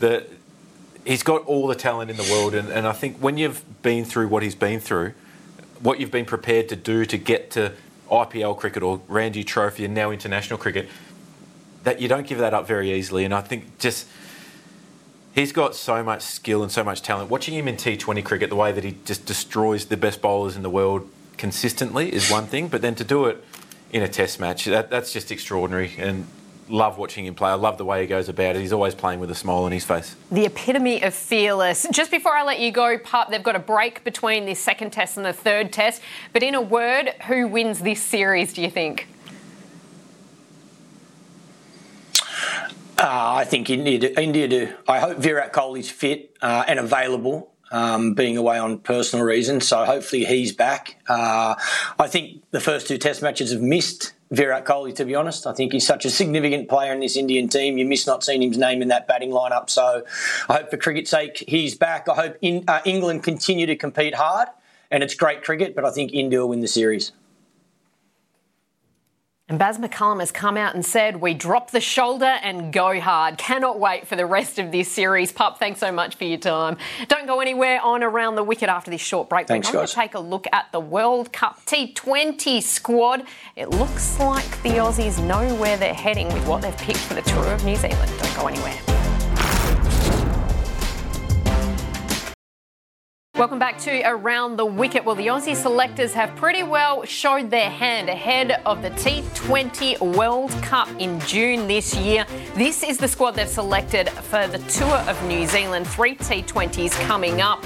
that 0.01 0.29
he's 1.05 1.23
got 1.23 1.45
all 1.47 1.67
the 1.67 1.75
talent 1.75 2.11
in 2.11 2.17
the 2.17 2.29
world. 2.31 2.55
And, 2.55 2.69
and 2.69 2.87
I 2.87 2.93
think 2.93 3.17
when 3.19 3.39
you've 3.39 3.65
been 3.83 4.05
through 4.05 4.29
what 4.29 4.43
he's 4.43 4.55
been 4.55 4.81
through, 4.81 5.15
what 5.81 6.01
you've 6.01 6.11
been 6.11 6.25
prepared 6.25 6.69
to 6.69 6.77
do 6.77 7.05
to 7.05 7.17
get 7.17 7.51
to 7.53 7.73
IPL 8.11 8.57
cricket 8.57 8.83
or 8.83 9.01
Ranji 9.09 9.45
Trophy 9.45 9.85
and 9.85 9.95
now 9.95 10.11
international 10.11 10.59
cricket, 10.59 10.89
that 11.85 12.01
you 12.01 12.09
don't 12.09 12.27
give 12.27 12.39
that 12.39 12.55
up 12.55 12.67
very 12.67 12.93
easily. 12.93 13.25
And 13.25 13.35
I 13.35 13.41
think 13.41 13.79
just 13.79 14.09
he's 15.35 15.53
got 15.53 15.75
so 15.75 16.03
much 16.03 16.23
skill 16.23 16.63
and 16.63 16.73
so 16.73 16.83
much 16.83 17.03
talent. 17.03 17.31
Watching 17.31 17.55
him 17.55 17.69
in 17.69 17.77
T20 17.77 18.25
cricket, 18.25 18.51
the 18.51 18.57
way 18.57 18.73
that 18.73 18.85
he 18.85 18.97
just 19.05 19.27
destroys 19.27 19.87
the 19.87 19.97
best 19.97 20.21
bowlers 20.21 20.57
in 20.57 20.63
the 20.63 20.71
world 20.71 21.09
consistently 21.37 22.13
is 22.13 22.31
one 22.31 22.47
thing, 22.47 22.69
but 22.69 22.83
then 22.83 22.95
to 22.97 23.05
do 23.05 23.27
it 23.27 23.43
in 23.93 24.03
a 24.03 24.09
Test 24.09 24.41
match, 24.41 24.65
that, 24.67 24.91
that's 24.91 25.13
just 25.13 25.31
extraordinary. 25.31 25.95
And 25.99 26.27
love 26.69 26.99
watching 26.99 27.27
him 27.27 27.35
play. 27.35 27.51
I 27.51 27.55
love 27.55 27.79
the 27.79 27.85
way 27.85 28.01
he 28.01 28.07
goes 28.07 28.29
about 28.29 28.57
it. 28.57 28.61
He's 28.61 28.73
always 28.73 28.95
playing 28.95 29.21
with 29.21 29.31
a 29.31 29.35
smile 29.35 29.65
on 29.65 29.73
his 29.73 29.85
face. 29.85 30.17
The 30.31 30.47
epitome 30.47 31.03
of 31.03 31.15
fearless. 31.15 31.87
Just 31.93 32.11
before 32.11 32.37
I 32.37 32.43
let 32.43 32.61
you 32.61 32.71
go, 32.71 32.99
Pup, 32.99 33.31
they've 33.31 33.43
got 33.43 33.57
a 33.57 33.61
break 33.61 34.05
between 34.05 34.47
the 34.47 34.55
second 34.55 34.91
test 34.91 35.17
and 35.17 35.27
the 35.27 35.33
third 35.33 35.73
test. 35.73 36.03
But 36.33 36.43
in 36.43 36.55
a 36.55 36.61
word, 36.61 37.11
who 37.27 37.47
wins 37.49 37.81
this 37.81 38.03
series, 38.03 38.53
do 38.53 38.63
you 38.63 38.71
think? 38.71 39.07
Uh, 42.99 43.35
I 43.37 43.45
think 43.45 43.71
India 43.71 43.99
do, 43.99 44.15
India 44.19 44.49
do. 44.49 44.75
I 44.89 44.99
hope 44.99 45.19
Virat 45.19 45.53
Kohli's 45.53 45.89
fit 45.89 46.37
uh, 46.43 46.65
and 46.67 46.81
available, 46.81 47.53
um, 47.71 48.15
being 48.15 48.37
away 48.37 48.59
on 48.59 48.79
personal 48.79 49.25
reasons. 49.25 49.69
So 49.69 49.85
hopefully 49.85 50.25
he's 50.25 50.53
back. 50.53 51.01
Uh, 51.09 51.55
I 51.97 52.09
think 52.09 52.43
the 52.51 52.61
first 52.61 52.89
two 52.89 52.99
Test 52.99 53.23
matches 53.23 53.53
have 53.53 53.63
missed 53.63 54.15
Virat 54.31 54.65
Kohli. 54.65 54.95
To 54.97 55.05
be 55.05 55.15
honest, 55.15 55.47
I 55.47 55.53
think 55.53 55.73
he's 55.73 55.87
such 55.87 56.05
a 56.05 56.11
significant 56.11 56.69
player 56.69 56.93
in 56.93 57.01
this 57.01 57.17
Indian 57.17 57.49
team. 57.49 57.79
You 57.79 57.87
miss 57.87 58.07
not 58.07 58.23
seeing 58.23 58.43
his 58.43 58.59
name 58.59 58.83
in 58.83 58.89
that 58.89 59.09
batting 59.09 59.31
lineup. 59.31 59.71
So 59.71 60.05
I 60.49 60.55
hope 60.55 60.71
for 60.71 60.77
cricket's 60.77 61.11
sake 61.11 61.45
he's 61.47 61.75
back. 61.75 62.09
I 62.09 62.15
hope 62.15 62.37
in, 62.43 62.65
uh, 62.69 62.81
England 62.85 63.25
continue 63.25 63.67
to 63.67 63.77
compete 63.77 64.15
hard, 64.15 64.49
and 64.91 65.03
it's 65.03 65.15
great 65.15 65.43
cricket. 65.43 65.75
But 65.75 65.85
I 65.85 65.91
think 65.91 66.13
India 66.13 66.41
will 66.41 66.51
win 66.51 66.61
the 66.61 66.69
series. 66.69 67.13
And 69.51 69.59
Baz 69.59 69.79
McCullum 69.79 70.21
has 70.21 70.31
come 70.31 70.59
out 70.59 70.75
and 70.75 70.85
said, 70.85 71.17
We 71.23 71.33
drop 71.33 71.71
the 71.71 71.81
shoulder 71.81 72.27
and 72.27 72.71
go 72.71 73.01
hard. 73.01 73.39
Cannot 73.39 73.81
wait 73.81 74.07
for 74.07 74.15
the 74.15 74.27
rest 74.27 74.59
of 74.59 74.71
this 74.73 74.93
series. 74.93 75.33
Pup, 75.33 75.59
thanks 75.59 75.81
so 75.81 75.91
much 75.91 76.17
for 76.17 76.25
your 76.25 76.37
time. 76.37 76.77
Don't 77.09 77.27
go 77.27 77.41
anywhere 77.41 77.81
on 77.81 78.03
around 78.03 78.35
the 78.35 78.43
wicket 78.45 78.69
after 78.69 78.91
this 78.91 79.01
short 79.01 79.31
break. 79.31 79.47
Thanks, 79.49 79.69
We're 79.69 79.73
going 79.73 79.83
guys. 79.85 79.91
to 79.91 79.97
take 79.97 80.15
a 80.15 80.21
look 80.21 80.47
at 80.53 80.71
the 80.71 80.81
World 80.81 81.33
Cup 81.33 81.65
T20 81.65 82.63
squad. 82.63 83.25
It 83.57 83.71
looks 83.71 84.21
like 84.21 84.63
the 84.63 84.71
Aussies 84.71 85.23
know 85.25 85.55
where 85.55 85.79
they're 85.79 85.95
heading 85.95 86.29
with 86.29 86.47
what 86.47 86.61
they've 86.61 86.77
picked 86.77 86.99
for 86.99 87.15
the 87.15 87.23
tour 87.23 87.47
of 87.47 87.65
New 87.65 87.77
Zealand. 87.77 88.13
Don't 88.21 88.37
go 88.37 88.49
anywhere. 88.49 88.88
Welcome 93.39 93.61
back 93.61 93.79
to 93.83 94.03
Around 94.03 94.57
the 94.57 94.67
Wicket. 94.67 95.05
Well, 95.05 95.15
the 95.15 95.29
Aussie 95.29 95.55
selectors 95.55 96.13
have 96.13 96.35
pretty 96.35 96.65
well 96.65 97.05
showed 97.05 97.53
their 97.53 97.71
hand 97.71 98.09
ahead 98.09 98.61
of 98.67 98.83
the 98.83 98.91
T20 98.91 100.17
World 100.17 100.51
Cup 100.61 100.89
in 100.99 101.21
June 101.21 101.69
this 101.69 101.95
year. 101.95 102.27
This 102.57 102.83
is 102.83 102.99
the 102.99 103.07
squad 103.07 103.37
they've 103.37 103.47
selected 103.47 104.11
for 104.11 104.49
the 104.49 104.59
Tour 104.59 104.97
of 105.09 105.23
New 105.29 105.47
Zealand. 105.47 105.87
Three 105.87 106.17
T20s 106.17 106.91
coming 107.07 107.41
up. 107.41 107.65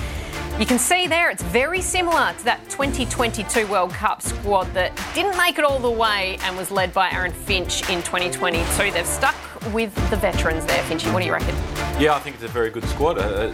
You 0.59 0.67
can 0.67 0.79
see 0.79 1.07
there 1.07 1.31
it's 1.31 1.43
very 1.43 1.81
similar 1.81 2.35
to 2.35 2.45
that 2.45 2.61
2022 2.69 3.67
World 3.67 3.93
Cup 3.93 4.21
squad 4.21 4.65
that 4.75 4.95
didn't 5.15 5.39
make 5.39 5.59
it 5.59 5.65
all 5.65 5.79
the 5.79 5.91
way 5.91 6.37
and 6.43 6.55
was 6.55 6.71
led 6.71 6.93
by 6.93 7.11
Aaron 7.13 7.33
Finch 7.33 7.89
in 7.89 8.03
2022. 8.03 8.91
They've 8.91 9.07
stuck 9.07 9.37
with 9.73 9.95
the 10.11 10.17
veterans 10.17 10.67
there, 10.67 10.83
Finchy. 10.83 11.11
What 11.15 11.21
do 11.21 11.27
you 11.27 11.33
reckon? 11.33 11.57
Yeah, 11.99 12.15
I 12.15 12.19
think 12.19 12.37
it's 12.37 12.45
a 12.45 12.49
very 12.49 12.69
good 12.69 12.85
squad. 12.85 13.17
Uh, 13.17 13.47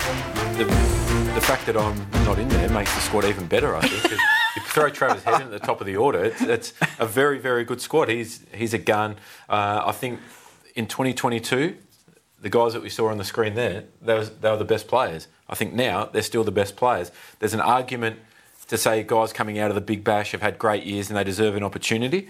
the, 0.56 0.97
the 1.34 1.40
fact 1.40 1.66
that 1.66 1.76
I'm 1.76 1.96
not 2.24 2.38
in 2.38 2.48
there 2.48 2.68
makes 2.70 2.94
the 2.94 3.00
squad 3.00 3.24
even 3.24 3.46
better, 3.46 3.76
I 3.76 3.80
think. 3.86 4.02
'cause 4.02 4.18
you 4.56 4.62
throw 4.62 4.90
Travis 4.90 5.22
Head 5.24 5.40
in 5.40 5.42
at 5.42 5.50
the 5.50 5.58
top 5.58 5.80
of 5.80 5.86
the 5.86 5.96
order, 5.96 6.24
it's, 6.24 6.40
it's 6.42 6.72
a 6.98 7.06
very, 7.06 7.38
very 7.38 7.64
good 7.64 7.80
squad. 7.80 8.08
He's, 8.08 8.44
he's 8.54 8.74
a 8.74 8.78
gun. 8.78 9.16
Uh, 9.48 9.82
I 9.86 9.92
think 9.92 10.20
in 10.74 10.86
2022, 10.86 11.76
the 12.40 12.50
guys 12.50 12.72
that 12.72 12.82
we 12.82 12.88
saw 12.88 13.08
on 13.08 13.18
the 13.18 13.24
screen 13.24 13.54
there, 13.54 13.84
they, 14.00 14.14
was, 14.18 14.30
they 14.30 14.50
were 14.50 14.56
the 14.56 14.64
best 14.64 14.88
players. 14.88 15.28
I 15.48 15.54
think 15.54 15.74
now 15.74 16.04
they're 16.06 16.22
still 16.22 16.44
the 16.44 16.52
best 16.52 16.76
players. 16.76 17.10
There's 17.38 17.54
an 17.54 17.60
argument 17.60 18.18
to 18.68 18.76
say 18.76 19.02
guys 19.02 19.32
coming 19.32 19.58
out 19.58 19.70
of 19.70 19.74
the 19.74 19.80
Big 19.80 20.04
Bash 20.04 20.32
have 20.32 20.42
had 20.42 20.58
great 20.58 20.84
years 20.84 21.08
and 21.08 21.16
they 21.16 21.24
deserve 21.24 21.56
an 21.56 21.62
opportunity 21.64 22.28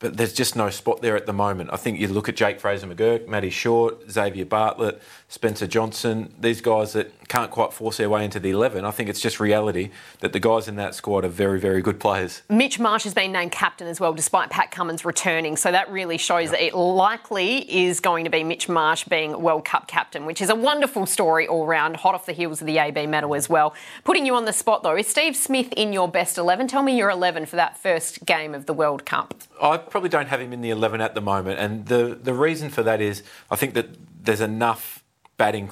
but 0.00 0.16
there's 0.16 0.32
just 0.32 0.54
no 0.54 0.70
spot 0.70 1.02
there 1.02 1.16
at 1.16 1.26
the 1.26 1.32
moment. 1.32 1.70
I 1.72 1.76
think 1.76 1.98
you 1.98 2.08
look 2.08 2.28
at 2.28 2.36
Jake 2.36 2.60
Fraser 2.60 2.86
McGurk, 2.86 3.26
Matty 3.26 3.50
Short, 3.50 4.10
Xavier 4.10 4.44
Bartlett, 4.44 5.02
Spencer 5.28 5.66
Johnson, 5.66 6.32
these 6.38 6.60
guys 6.60 6.92
that 6.92 7.12
can't 7.28 7.50
quite 7.50 7.72
force 7.72 7.96
their 7.96 8.08
way 8.08 8.24
into 8.24 8.38
the 8.38 8.50
11. 8.50 8.84
I 8.84 8.90
think 8.92 9.08
it's 9.08 9.20
just 9.20 9.40
reality 9.40 9.90
that 10.20 10.32
the 10.32 10.40
guys 10.40 10.68
in 10.68 10.76
that 10.76 10.94
squad 10.94 11.24
are 11.24 11.28
very, 11.28 11.58
very 11.58 11.82
good 11.82 11.98
players. 11.98 12.42
Mitch 12.48 12.78
Marsh 12.78 13.04
has 13.04 13.12
been 13.12 13.32
named 13.32 13.52
captain 13.52 13.88
as 13.88 14.00
well, 14.00 14.14
despite 14.14 14.50
Pat 14.50 14.70
Cummins 14.70 15.04
returning. 15.04 15.56
So 15.56 15.72
that 15.72 15.90
really 15.90 16.16
shows 16.16 16.50
that 16.50 16.64
it 16.64 16.74
likely 16.74 17.86
is 17.86 18.00
going 18.00 18.24
to 18.24 18.30
be 18.30 18.44
Mitch 18.44 18.68
Marsh 18.68 19.04
being 19.04 19.42
World 19.42 19.64
Cup 19.64 19.88
captain, 19.88 20.26
which 20.26 20.40
is 20.40 20.48
a 20.48 20.54
wonderful 20.54 21.06
story 21.06 21.48
all 21.48 21.66
round, 21.66 21.96
hot 21.96 22.14
off 22.14 22.24
the 22.24 22.32
heels 22.32 22.60
of 22.60 22.66
the 22.66 22.78
AB 22.78 23.06
medal 23.06 23.34
as 23.34 23.48
well. 23.48 23.74
Putting 24.04 24.24
you 24.24 24.34
on 24.36 24.44
the 24.44 24.52
spot 24.52 24.82
though, 24.84 24.96
is 24.96 25.08
Steve 25.08 25.36
Smith 25.36 25.72
in 25.72 25.92
your 25.92 26.08
best 26.08 26.38
11? 26.38 26.68
Tell 26.68 26.82
me 26.82 26.96
your 26.96 27.10
11 27.10 27.46
for 27.46 27.56
that 27.56 27.76
first 27.76 28.24
game 28.24 28.54
of 28.54 28.66
the 28.66 28.72
World 28.72 29.04
Cup. 29.04 29.34
I 29.60 29.76
probably 29.90 30.08
don't 30.08 30.28
have 30.28 30.40
him 30.40 30.52
in 30.52 30.60
the 30.60 30.70
11 30.70 31.00
at 31.00 31.14
the 31.14 31.20
moment, 31.20 31.58
and 31.58 31.86
the, 31.86 32.18
the 32.20 32.34
reason 32.34 32.70
for 32.70 32.82
that 32.82 33.00
is 33.00 33.22
I 33.50 33.56
think 33.56 33.74
that 33.74 33.88
there's 34.24 34.40
enough 34.40 35.04
batting 35.36 35.70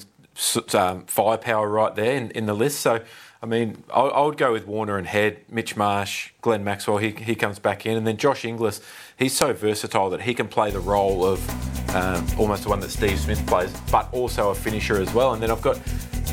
um, 0.73 1.05
firepower 1.05 1.67
right 1.69 1.95
there 1.95 2.15
in, 2.15 2.31
in 2.31 2.45
the 2.45 2.53
list. 2.53 2.79
So, 2.79 3.01
I 3.41 3.45
mean, 3.45 3.83
I, 3.93 4.01
I, 4.01 4.25
would 4.25 4.37
go 4.37 4.51
with 4.51 4.67
Warner 4.67 4.97
and 4.97 5.07
Head, 5.07 5.39
Mitch 5.49 5.75
Marsh, 5.75 6.31
Glenn 6.41 6.63
Maxwell. 6.63 6.97
He, 6.97 7.11
he 7.11 7.35
comes 7.35 7.59
back 7.59 7.85
in, 7.85 7.97
and 7.97 8.05
then 8.05 8.17
Josh 8.17 8.45
Inglis. 8.45 8.81
He's 9.17 9.35
so 9.35 9.53
versatile 9.53 10.09
that 10.11 10.21
he 10.21 10.33
can 10.33 10.47
play 10.47 10.71
the 10.71 10.79
role 10.79 11.25
of 11.25 11.95
um, 11.95 12.25
almost 12.37 12.63
the 12.63 12.69
one 12.69 12.79
that 12.81 12.89
Steve 12.89 13.19
Smith 13.19 13.45
plays, 13.47 13.71
but 13.91 14.11
also 14.13 14.49
a 14.49 14.55
finisher 14.55 15.01
as 15.01 15.13
well. 15.13 15.33
And 15.33 15.41
then 15.41 15.51
I've 15.51 15.61
got 15.61 15.79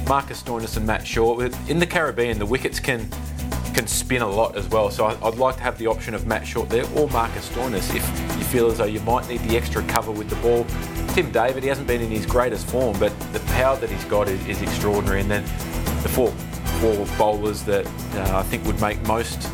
Marcus 0.06 0.42
Stoinis 0.42 0.76
and 0.76 0.86
Matt 0.86 1.06
Short. 1.06 1.54
In 1.68 1.78
the 1.78 1.86
Caribbean, 1.86 2.38
the 2.38 2.46
wickets 2.46 2.80
can 2.80 3.08
can 3.74 3.86
spin 3.86 4.22
a 4.22 4.28
lot 4.28 4.56
as 4.56 4.68
well. 4.68 4.90
So 4.90 5.06
I'd 5.06 5.34
like 5.34 5.56
to 5.56 5.62
have 5.62 5.76
the 5.78 5.86
option 5.86 6.14
of 6.14 6.26
Matt 6.26 6.46
Short 6.46 6.68
there 6.68 6.84
or 6.94 7.08
Marcus 7.08 7.48
Stoinis 7.48 7.94
if 7.94 8.38
you 8.38 8.44
feel 8.44 8.68
as 8.68 8.78
though 8.78 8.84
you 8.84 9.00
might 9.00 9.28
need 9.28 9.40
the 9.40 9.56
extra 9.56 9.82
cover 9.84 10.12
with 10.12 10.30
the 10.30 10.36
ball. 10.36 10.64
Tim 11.14 11.30
David, 11.30 11.62
he 11.62 11.68
hasn't 11.68 11.86
been 11.86 12.00
in 12.00 12.10
his 12.10 12.24
greatest 12.24 12.66
form, 12.68 12.98
but 12.98 13.12
the 13.32 13.40
power 13.40 13.76
that 13.76 13.90
he's 13.90 14.04
got 14.04 14.28
is, 14.28 14.44
is 14.46 14.62
extraordinary. 14.62 15.20
And 15.20 15.30
then 15.30 15.42
the 16.02 16.08
four 16.08 16.30
four 16.80 17.06
bowlers 17.18 17.62
that 17.64 17.86
uh, 17.86 18.38
I 18.38 18.42
think 18.42 18.64
would 18.64 18.80
make 18.80 19.00
most 19.06 19.48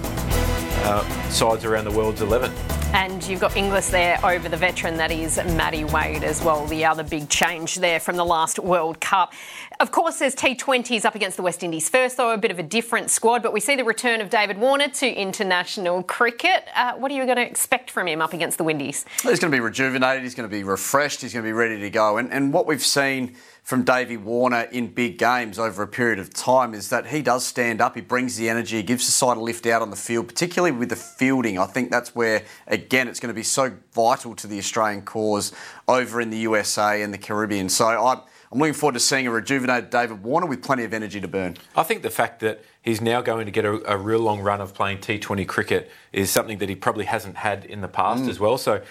uh, 0.84 1.02
sides 1.30 1.64
around 1.64 1.84
the 1.84 1.90
world's 1.90 2.22
11. 2.22 2.52
And 2.92 3.26
you've 3.28 3.40
got 3.40 3.56
Inglis 3.56 3.88
there 3.90 4.18
over 4.24 4.48
the 4.48 4.56
veteran, 4.56 4.96
that 4.96 5.12
is 5.12 5.36
Matty 5.36 5.84
Wade 5.84 6.24
as 6.24 6.42
well, 6.42 6.66
the 6.66 6.84
other 6.84 7.04
big 7.04 7.28
change 7.28 7.76
there 7.76 8.00
from 8.00 8.16
the 8.16 8.24
last 8.24 8.58
World 8.58 9.00
Cup. 9.00 9.32
Of 9.78 9.92
course, 9.92 10.18
there's 10.18 10.34
T20s 10.34 11.04
up 11.04 11.14
against 11.14 11.36
the 11.36 11.42
West 11.44 11.62
Indies 11.62 11.88
first, 11.88 12.16
though, 12.16 12.32
a 12.32 12.38
bit 12.38 12.50
of 12.50 12.58
a 12.58 12.64
different 12.64 13.10
squad, 13.10 13.44
but 13.44 13.52
we 13.52 13.60
see 13.60 13.76
the 13.76 13.84
return 13.84 14.20
of 14.20 14.28
David 14.28 14.58
Warner 14.58 14.88
to 14.88 15.06
international 15.08 16.02
cricket. 16.02 16.64
Uh, 16.74 16.94
what 16.94 17.12
are 17.12 17.14
you 17.14 17.24
going 17.26 17.36
to 17.36 17.46
expect 17.46 17.92
from 17.92 18.08
him 18.08 18.20
up 18.20 18.32
against 18.32 18.58
the 18.58 18.64
Windies? 18.64 19.06
He's 19.22 19.38
going 19.38 19.52
to 19.52 19.56
be 19.56 19.60
rejuvenated, 19.60 20.24
he's 20.24 20.34
going 20.34 20.48
to 20.48 20.54
be 20.54 20.64
refreshed, 20.64 21.22
he's 21.22 21.32
going 21.32 21.44
to 21.44 21.48
be 21.48 21.52
ready 21.52 21.78
to 21.78 21.90
go. 21.90 22.16
And, 22.16 22.32
and 22.32 22.52
what 22.52 22.66
we've 22.66 22.84
seen 22.84 23.36
from 23.70 23.84
Davey 23.84 24.16
Warner 24.16 24.62
in 24.72 24.88
big 24.88 25.16
games 25.16 25.56
over 25.56 25.84
a 25.84 25.86
period 25.86 26.18
of 26.18 26.34
time 26.34 26.74
is 26.74 26.88
that 26.88 27.06
he 27.06 27.22
does 27.22 27.46
stand 27.46 27.80
up, 27.80 27.94
he 27.94 28.00
brings 28.00 28.36
the 28.36 28.48
energy, 28.48 28.78
he 28.78 28.82
gives 28.82 29.06
the 29.06 29.12
side 29.12 29.36
a 29.36 29.40
lift 29.40 29.64
out 29.64 29.80
on 29.80 29.90
the 29.90 29.96
field, 29.96 30.26
particularly 30.26 30.72
with 30.72 30.88
the 30.88 30.96
fielding. 30.96 31.56
I 31.56 31.66
think 31.66 31.88
that's 31.88 32.12
where, 32.12 32.42
again, 32.66 33.06
it's 33.06 33.20
going 33.20 33.28
to 33.28 33.32
be 33.32 33.44
so 33.44 33.72
vital 33.92 34.34
to 34.34 34.48
the 34.48 34.58
Australian 34.58 35.02
cause 35.02 35.52
over 35.86 36.20
in 36.20 36.30
the 36.30 36.38
USA 36.38 37.00
and 37.00 37.14
the 37.14 37.18
Caribbean. 37.18 37.68
So 37.68 37.86
I, 37.86 38.14
I'm 38.50 38.58
looking 38.58 38.74
forward 38.74 38.94
to 38.94 38.98
seeing 38.98 39.28
a 39.28 39.30
rejuvenated 39.30 39.90
David 39.90 40.24
Warner 40.24 40.46
with 40.46 40.64
plenty 40.64 40.82
of 40.82 40.92
energy 40.92 41.20
to 41.20 41.28
burn. 41.28 41.56
I 41.76 41.84
think 41.84 42.02
the 42.02 42.10
fact 42.10 42.40
that 42.40 42.64
he's 42.82 43.00
now 43.00 43.20
going 43.20 43.46
to 43.46 43.52
get 43.52 43.64
a, 43.64 43.92
a 43.92 43.96
real 43.96 44.18
long 44.18 44.40
run 44.40 44.60
of 44.60 44.74
playing 44.74 44.98
T20 44.98 45.46
cricket 45.46 45.92
is 46.12 46.28
something 46.28 46.58
that 46.58 46.68
he 46.68 46.74
probably 46.74 47.04
hasn't 47.04 47.36
had 47.36 47.64
in 47.66 47.82
the 47.82 47.88
past 47.88 48.24
mm. 48.24 48.30
as 48.30 48.40
well. 48.40 48.58
So 48.58 48.82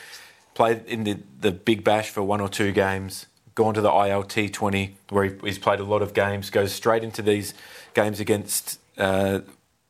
played 0.53 0.85
in 0.85 1.03
the, 1.03 1.19
the 1.41 1.51
Big 1.51 1.83
Bash 1.83 2.09
for 2.09 2.23
one 2.23 2.39
or 2.39 2.47
two 2.47 2.71
games, 2.71 3.25
gone 3.59 3.73
to 3.73 3.81
the 3.81 3.89
ILT 3.89 4.53
20 4.53 4.95
where 5.09 5.25
he, 5.25 5.35
he's 5.43 5.59
played 5.59 5.81
a 5.81 5.83
lot 5.83 6.01
of 6.01 6.13
games, 6.13 6.49
goes 6.49 6.71
straight 6.71 7.03
into 7.03 7.21
these 7.21 7.53
games 7.93 8.21
against 8.21 8.79
uh, 8.97 9.41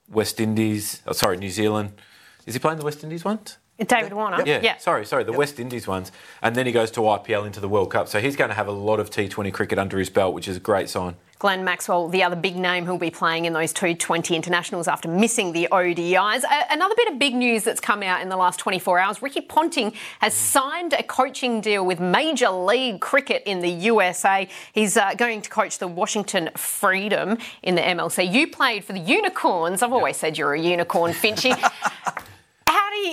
West 0.10 0.40
Indies, 0.40 1.04
oh, 1.06 1.12
sorry, 1.12 1.38
New 1.38 1.52
Zealand. 1.52 1.92
Is 2.48 2.56
he 2.56 2.60
playing 2.60 2.80
the 2.80 2.86
West 2.86 3.04
Indies 3.04 3.24
ones? 3.24 3.60
David 3.88 4.14
Warner. 4.14 4.44
Yeah, 4.46 4.60
yeah. 4.62 4.78
sorry, 4.78 5.06
sorry, 5.06 5.24
the 5.24 5.32
Yep. 5.32 5.40
West 5.40 5.60
Indies 5.60 5.88
ones. 5.88 6.12
And 6.42 6.56
then 6.56 6.66
he 6.66 6.72
goes 6.72 6.92
to 6.92 7.02
IPL 7.02 7.46
into 7.46 7.60
the 7.60 7.70
World 7.70 7.92
Cup. 7.92 8.08
So 8.08 8.20
he's 8.20 8.36
going 8.36 8.50
to 8.50 8.56
have 8.56 8.68
a 8.68 8.72
lot 8.72 9.00
of 9.00 9.10
T20 9.10 9.54
cricket 9.54 9.80
under 9.80 9.98
his 9.98 10.10
belt, 10.10 10.34
which 10.34 10.48
is 10.48 10.58
a 10.58 10.60
great 10.60 10.90
sign. 10.90 11.16
Glenn 11.40 11.64
Maxwell, 11.64 12.10
the 12.10 12.22
other 12.22 12.36
big 12.36 12.58
name 12.58 12.86
who'll 12.86 12.98
be 12.98 13.10
playing 13.10 13.46
in 13.46 13.54
those 13.54 13.72
T20 13.72 14.36
internationals 14.36 14.90
after 14.90 15.08
missing 15.08 15.54
the 15.54 15.70
ODIs. 15.72 16.44
A- 16.44 16.74
another 16.74 16.94
bit 16.98 17.10
of 17.14 17.18
big 17.18 17.34
news 17.34 17.64
that's 17.64 17.80
come 17.80 18.04
out 18.04 18.22
in 18.22 18.28
the 18.28 18.36
last 18.36 18.60
24 18.60 19.00
hours 19.00 19.22
Ricky 19.22 19.40
Ponting 19.40 19.94
has 20.20 20.34
signed 20.34 20.92
a 20.92 21.02
coaching 21.04 21.62
deal 21.62 21.86
with 21.86 22.02
Major 22.02 22.50
League 22.50 23.00
Cricket 23.00 23.44
in 23.46 23.62
the 23.62 23.70
USA. 23.70 24.50
He's 24.74 24.98
uh, 24.98 25.14
going 25.14 25.42
to 25.42 25.50
coach 25.50 25.78
the 25.78 25.88
Washington 25.88 26.50
Freedom 26.58 27.38
in 27.64 27.76
the 27.76 27.82
MLC. 27.84 28.30
You 28.30 28.48
played 28.50 28.84
for 28.84 28.92
the 28.92 29.00
Unicorns. 29.00 29.82
I've 29.82 29.94
always 29.94 30.18
said 30.18 30.38
you're 30.38 30.56
a 30.56 30.60
unicorn, 30.60 31.14
Finchy. 31.14 31.56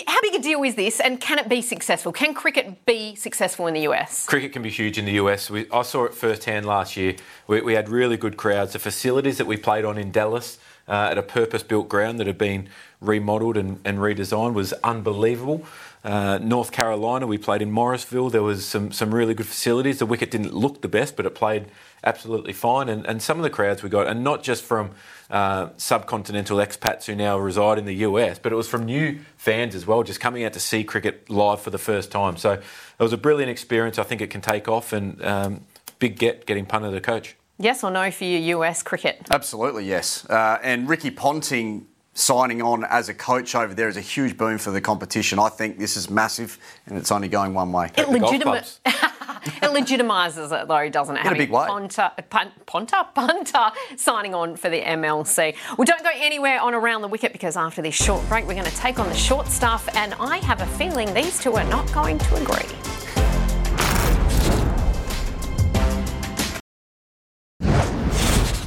How, 0.07 0.21
big 0.21 0.35
a 0.35 0.39
deal 0.39 0.63
is 0.65 0.75
this, 0.75 1.01
and 1.01 1.21
can 1.21 1.39
it 1.39 1.49
be 1.49 1.63
successful? 1.63 2.13
Can 2.13 2.35
cricket 2.35 2.85
be 2.87 3.15
successful 3.15 3.67
in 3.67 3.75
the 3.75 3.83
US? 3.83 4.27
Cricket 4.27 4.53
can 4.53 4.63
be 4.63 4.71
huge 4.71 4.99
in 4.99 5.05
the 5.05 5.13
US. 5.13 5.51
We, 5.51 5.71
I 5.71 5.83
saw 5.83 6.05
it 6.05 6.15
firsthand 6.15 6.67
last 6.67 6.97
year. 6.97 7.17
We, 7.47 7.61
we 7.61 7.75
had 7.75 7.89
really 7.89 8.17
good 8.17 8.37
crowds. 8.37 8.73
The 8.73 8.79
facilities 8.79 9.39
that 9.39 9.47
we 9.47 9.57
played 9.57 9.85
on 9.85 9.99
in 9.99 10.11
Dallas 10.11 10.59
uh, 10.89 11.09
at 11.11 11.19
a 11.19 11.23
purpose-built 11.23 11.89
ground 11.89 12.19
that 12.19 12.27
had 12.27 12.39
been 12.39 12.69
remodelled 13.01 13.57
and, 13.57 13.81
and 13.85 13.99
redesigned 13.99 14.55
was 14.55 14.73
unbelievable. 14.85 15.65
Uh, 16.05 16.39
North 16.39 16.73
Carolina, 16.73 17.27
we 17.27 17.39
played 17.39 17.63
in 17.63 17.71
Morrisville. 17.71 18.31
There 18.31 18.43
was 18.43 18.65
some 18.65 18.93
some 18.93 19.13
really 19.13 19.35
good 19.35 19.47
facilities. 19.47 19.99
The 19.99 20.07
wicket 20.07 20.31
didn't 20.31 20.55
look 20.55 20.81
the 20.81 20.89
best, 20.89 21.17
but 21.17 21.27
it 21.27 21.35
played 21.35 21.67
absolutely 22.07 22.53
fine. 22.53 22.89
And, 22.89 23.05
and 23.07 23.21
some 23.21 23.37
of 23.39 23.43
the 23.43 23.51
crowds 23.51 23.83
we 23.83 23.91
got, 23.91 24.07
and 24.07 24.25
not 24.25 24.43
just 24.43 24.65
from 24.65 24.93
uh, 25.29 25.67
subcontinental 25.71 26.65
expats 26.65 27.05
who 27.05 27.15
now 27.15 27.37
reside 27.37 27.79
in 27.79 27.85
the 27.85 27.97
US, 27.97 28.39
but 28.39 28.53
it 28.53 28.57
was 28.57 28.69
from 28.69 28.87
new 28.87 29.19
fans 29.37 29.75
as 29.75 29.87
well, 29.87 30.03
just 30.05 30.21
coming 30.21 30.45
out 30.45 30.53
to 30.55 30.61
see 30.61 30.85
cricket 30.85 31.29
live 31.29 31.61
for 31.61 31.71
the 31.71 31.79
first 31.79 32.11
time. 32.11 32.37
So 32.37 32.53
it 32.53 32.63
was 33.03 33.13
a 33.13 33.19
brilliant 33.19 33.51
experience. 33.51 33.99
I 33.99 34.05
think 34.05 34.21
it 34.21 34.31
can 34.31 34.41
take 34.41 34.69
off, 34.69 34.93
and 34.93 35.23
um, 35.25 35.61
big 35.99 36.19
get 36.19 36.47
getting 36.47 36.65
punted 36.65 36.93
to 36.93 37.01
coach. 37.01 37.37
Yes 37.59 37.83
or 37.83 37.91
no 37.91 38.11
for 38.11 38.25
your 38.25 38.61
US 38.61 38.83
cricket? 38.83 39.27
Absolutely, 39.31 39.87
yes. 39.87 40.25
Uh, 40.29 40.59
and 40.63 40.89
Ricky 40.89 41.11
Ponting 41.11 41.87
signing 42.17 42.63
on 42.63 42.85
as 42.85 43.09
a 43.09 43.15
coach 43.15 43.55
over 43.55 43.75
there 43.75 43.89
is 43.89 43.97
a 43.97 44.01
huge 44.01 44.37
boon 44.37 44.59
for 44.59 44.71
the 44.71 44.81
competition. 44.81 45.39
I 45.39 45.49
think 45.51 45.79
this 45.79 45.97
is 45.97 46.11
massive, 46.11 46.59
and 46.87 46.97
it's 46.99 47.13
only 47.13 47.29
going 47.29 47.55
one 47.55 47.71
way. 47.73 47.91
It 47.97 48.09
legitimate. 48.09 48.81
it 48.87 49.71
legitimises 49.73 50.51
it 50.51 50.67
though, 50.67 50.89
doesn't 50.89 51.17
it? 51.17 51.27
In 51.27 51.33
a 51.33 51.37
big 51.37 51.51
way. 51.51 51.67
Ponta, 51.67 52.13
pun, 52.31 52.53
Ponta, 52.65 53.07
Punter 53.15 53.71
signing 53.97 54.35
on 54.35 54.57
for 54.57 54.71
the 54.71 54.81
MLC. 54.81 55.55
Well, 55.77 55.85
don't 55.85 56.03
go 56.03 56.11
anywhere 56.15 56.61
on 56.61 56.75
around 56.75 57.03
the 57.03 57.09
wicket 57.09 57.33
because 57.33 57.57
after 57.57 57.83
this 57.83 57.95
short 57.95 58.27
break, 58.29 58.47
we're 58.47 58.55
going 58.55 58.65
to 58.65 58.77
take 58.77 58.99
on 58.99 59.09
the 59.09 59.15
short 59.15 59.47
stuff, 59.49 59.89
and 59.95 60.15
I 60.15 60.39
have 60.39 60.61
a 60.63 60.67
feeling 60.79 61.13
these 61.13 61.39
two 61.39 61.53
are 61.55 61.65
not 61.65 61.93
going 61.93 62.19
to 62.19 62.37
agree. 62.37 62.86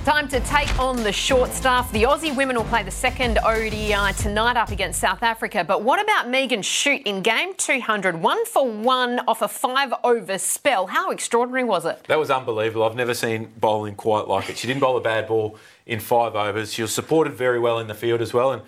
Time 0.06 0.30
to 0.30 0.40
take 0.40 0.80
on 0.80 1.04
the 1.04 1.12
short 1.12 1.52
staff. 1.52 1.92
The 1.92 2.04
Aussie 2.04 2.34
women 2.34 2.56
will 2.56 2.64
play 2.64 2.84
the 2.84 2.90
second 2.90 3.38
ODI 3.40 4.14
tonight 4.18 4.56
up 4.56 4.72
against 4.72 5.02
South 5.02 5.22
Africa. 5.22 5.66
But 5.66 5.84
what 5.84 6.02
about 6.02 6.30
Megan 6.30 6.62
Schutt 6.62 7.04
in 7.04 7.22
game 7.22 7.54
200? 7.56 8.16
One 8.16 8.44
for 8.46 8.66
one 8.66 9.20
off 9.28 9.42
a 9.42 9.50
five 9.50 9.94
over 10.06 10.38
spell. 10.38 10.88
How 10.88 11.12
extraordinary 11.12 11.66
was 11.66 11.86
it? 11.86 12.02
That 12.08 12.18
was 12.18 12.32
unbelievable. 12.32 12.86
I've 12.86 12.96
never 12.96 13.14
seen 13.14 13.52
bowling 13.60 13.96
quite 13.96 14.28
like 14.30 14.50
it. 14.50 14.58
She 14.58 14.68
didn't 14.68 14.80
bowl 14.80 14.96
a 14.96 15.02
bad 15.02 15.28
ball 15.28 15.58
in 15.86 16.00
five 16.00 16.34
overs. 16.34 16.74
She 16.74 16.82
was 16.82 16.94
supported 16.94 17.34
very 17.34 17.60
well 17.60 17.78
in 17.80 17.88
the 17.88 17.94
field 17.94 18.22
as 18.22 18.34
well. 18.34 18.54
And 18.54 18.62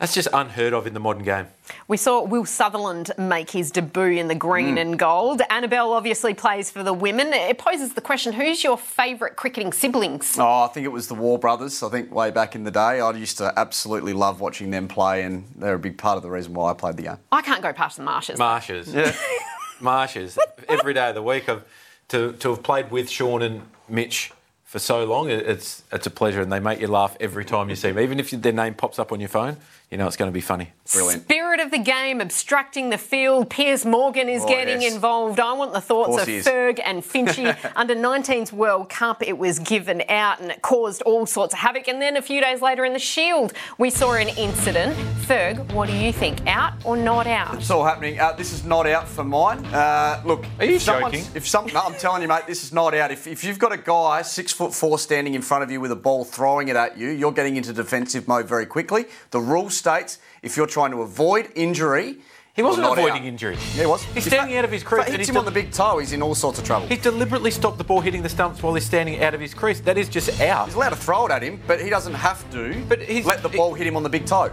that's 0.00 0.12
just 0.14 0.26
unheard 0.32 0.72
of 0.72 0.86
in 0.88 0.94
the 0.94 0.98
modern 1.00 1.22
game. 1.22 1.46
We 1.86 1.96
saw 1.96 2.24
Will 2.24 2.44
Sutherland 2.46 3.12
make 3.16 3.50
his 3.50 3.70
debut 3.70 4.18
in 4.18 4.26
the 4.26 4.34
green 4.34 4.74
Mm. 4.74 4.80
and 4.80 4.98
gold. 4.98 5.42
Annabel 5.50 5.92
obviously 5.92 6.34
plays 6.34 6.70
for 6.70 6.82
the 6.82 6.92
women. 6.92 7.32
It 7.32 7.58
poses 7.58 7.92
the 7.94 8.00
question 8.00 8.32
who's 8.32 8.64
your 8.64 8.76
favourite 8.76 9.36
cricketing 9.36 9.72
siblings? 9.72 10.36
Oh, 10.38 10.62
I 10.64 10.68
think 10.68 10.84
it 10.84 10.90
was 10.92 11.06
the 11.06 11.14
Waugh 11.14 11.38
Brothers. 11.38 11.82
I 11.84 11.88
think 11.90 12.12
way 12.12 12.32
back 12.32 12.56
in 12.56 12.64
the 12.64 12.72
day, 12.72 13.00
I 13.00 13.10
used 13.12 13.38
to 13.38 13.52
absolutely 13.56 14.12
love 14.14 14.40
watching 14.40 14.70
them 14.70 14.88
play, 14.88 15.22
and 15.22 15.44
they're 15.54 15.74
a 15.74 15.78
big 15.78 15.98
part 15.98 16.16
of 16.16 16.22
the 16.24 16.30
reason 16.30 16.54
why 16.54 16.70
I 16.70 16.74
played 16.74 16.96
the 16.96 17.04
game. 17.04 17.18
I 17.30 17.42
can't 17.42 17.62
go 17.62 17.72
past 17.72 17.98
the 17.98 18.02
marshes. 18.02 18.38
Marshes. 18.38 18.92
Yeah. 18.92 19.12
marshes. 19.80 20.38
Every 20.68 20.94
day 20.94 21.10
of 21.10 21.14
the 21.14 21.22
week. 21.22 21.48
I've, 21.48 21.62
to, 22.08 22.32
to 22.32 22.50
have 22.50 22.62
played 22.64 22.90
with 22.90 23.08
Sean 23.08 23.40
and 23.42 23.62
Mitch 23.88 24.32
for 24.70 24.78
so 24.78 25.04
long, 25.04 25.28
it's, 25.28 25.82
it's 25.90 26.06
a 26.06 26.10
pleasure, 26.10 26.40
and 26.40 26.52
they 26.52 26.60
make 26.60 26.80
you 26.80 26.86
laugh 26.86 27.16
every 27.18 27.44
time 27.44 27.70
you 27.70 27.74
see 27.74 27.88
them. 27.88 27.98
Even 27.98 28.20
if 28.20 28.30
their 28.30 28.52
name 28.52 28.72
pops 28.72 29.00
up 29.00 29.10
on 29.10 29.18
your 29.18 29.28
phone, 29.28 29.56
you 29.90 29.98
know 29.98 30.06
it's 30.06 30.16
going 30.16 30.30
to 30.30 30.32
be 30.32 30.40
funny. 30.40 30.70
Brilliant. 30.92 31.24
Spirit 31.24 31.39
of 31.60 31.70
the 31.70 31.78
game, 31.78 32.20
obstructing 32.20 32.90
the 32.90 32.98
field. 32.98 33.50
Piers 33.50 33.84
Morgan 33.86 34.28
is 34.28 34.42
Oh, 34.42 34.48
getting 34.48 34.82
yes. 34.82 34.94
involved. 34.94 35.38
I 35.40 35.52
want 35.52 35.72
the 35.72 35.80
thoughts 35.80 36.08
course 36.08 36.22
of. 36.22 36.28
Ferg 36.28 36.80
and 36.84 37.02
Finchy. 37.12 37.56
Under 37.76 37.94
19's 37.94 38.52
World 38.52 38.88
Cup, 38.88 39.22
it 39.22 39.36
was 39.38 39.58
given 39.58 40.02
out 40.08 40.40
and 40.40 40.50
it 40.50 40.62
caused 40.62 41.02
all 41.02 41.26
sorts 41.26 41.52
of 41.54 41.60
havoc. 41.60 41.88
And 41.88 42.00
then 42.00 42.16
a 42.16 42.22
few 42.22 42.40
days 42.40 42.60
later 42.62 42.84
in 42.84 42.92
the 42.92 42.98
Shield, 42.98 43.52
we 43.78 43.90
saw 43.90 44.12
an 44.14 44.28
incident. 44.30 44.96
Ferg, 45.26 45.72
what 45.72 45.88
do 45.88 45.94
you 45.96 46.12
think? 46.12 46.46
Out 46.46 46.72
or 46.84 46.96
not 46.96 47.26
out? 47.26 47.54
It's 47.54 47.70
all 47.70 47.84
happening. 47.84 48.18
Uh, 48.18 48.32
this 48.32 48.52
is 48.52 48.64
not 48.64 48.86
out 48.86 49.06
for 49.08 49.24
mine. 49.24 49.64
Uh, 49.66 50.22
look, 50.24 50.44
Are 50.58 50.64
you 50.64 50.76
if 50.76 50.84
joking? 50.84 51.24
If 51.34 51.46
some, 51.46 51.66
no, 51.66 51.80
I'm 51.80 51.94
telling 51.94 52.22
you, 52.22 52.28
mate, 52.28 52.46
this 52.46 52.64
is 52.64 52.72
not 52.72 52.94
out. 52.94 53.10
If, 53.10 53.26
if 53.26 53.44
you've 53.44 53.58
got 53.58 53.72
a 53.72 53.76
guy 53.76 54.22
six 54.22 54.52
foot 54.52 54.74
four 54.74 54.98
standing 54.98 55.34
in 55.34 55.42
front 55.42 55.62
of 55.62 55.70
you 55.70 55.80
with 55.80 55.92
a 55.92 55.96
ball 55.96 56.24
throwing 56.24 56.68
it 56.68 56.76
at 56.76 56.96
you, 56.98 57.10
you're 57.10 57.32
getting 57.32 57.56
into 57.56 57.72
defensive 57.72 58.26
mode 58.26 58.46
very 58.48 58.66
quickly. 58.66 59.04
The 59.30 59.40
rule 59.40 59.70
states 59.70 60.18
if 60.42 60.56
you're 60.56 60.66
trying 60.66 60.90
to 60.92 61.02
avoid 61.02 61.50
injury, 61.54 62.16
He 62.54 62.62
wasn't 62.62 62.86
avoiding 62.86 63.22
out. 63.22 63.24
injury. 63.24 63.56
Yeah, 63.74 63.82
he 63.82 63.86
was. 63.86 64.02
He's 64.04 64.26
If 64.26 64.32
standing 64.32 64.54
that- 64.54 64.60
out 64.60 64.64
of 64.64 64.72
his 64.72 64.82
crease. 64.82 65.04
and 65.06 65.12
hits 65.14 65.20
he's 65.20 65.28
him 65.30 65.36
on 65.36 65.44
the 65.44 65.50
big 65.50 65.70
toe, 65.72 65.98
he's 65.98 66.12
in 66.12 66.20
all 66.22 66.34
sorts 66.34 66.58
of 66.58 66.64
trouble. 66.64 66.86
He's 66.88 67.00
deliberately 67.00 67.50
stopped 67.50 67.78
the 67.78 67.84
ball 67.84 68.00
hitting 68.00 68.22
the 68.22 68.28
stumps 68.28 68.62
while 68.62 68.74
he's 68.74 68.84
standing 68.84 69.22
out 69.22 69.34
of 69.34 69.40
his 69.40 69.54
crease. 69.54 69.80
That 69.80 69.96
is 69.96 70.08
just 70.08 70.40
out. 70.40 70.66
He's 70.66 70.74
allowed 70.74 70.90
to 70.90 70.96
throw 70.96 71.26
it 71.26 71.32
at 71.32 71.42
him, 71.42 71.60
but 71.66 71.80
he 71.80 71.88
doesn't 71.90 72.14
have 72.14 72.48
to 72.52 72.82
But 72.88 73.02
he's- 73.02 73.24
let 73.24 73.42
the 73.42 73.48
ball 73.48 73.74
hit 73.74 73.86
him 73.86 73.96
on 73.96 74.02
the 74.02 74.08
big 74.10 74.26
toe. 74.26 74.50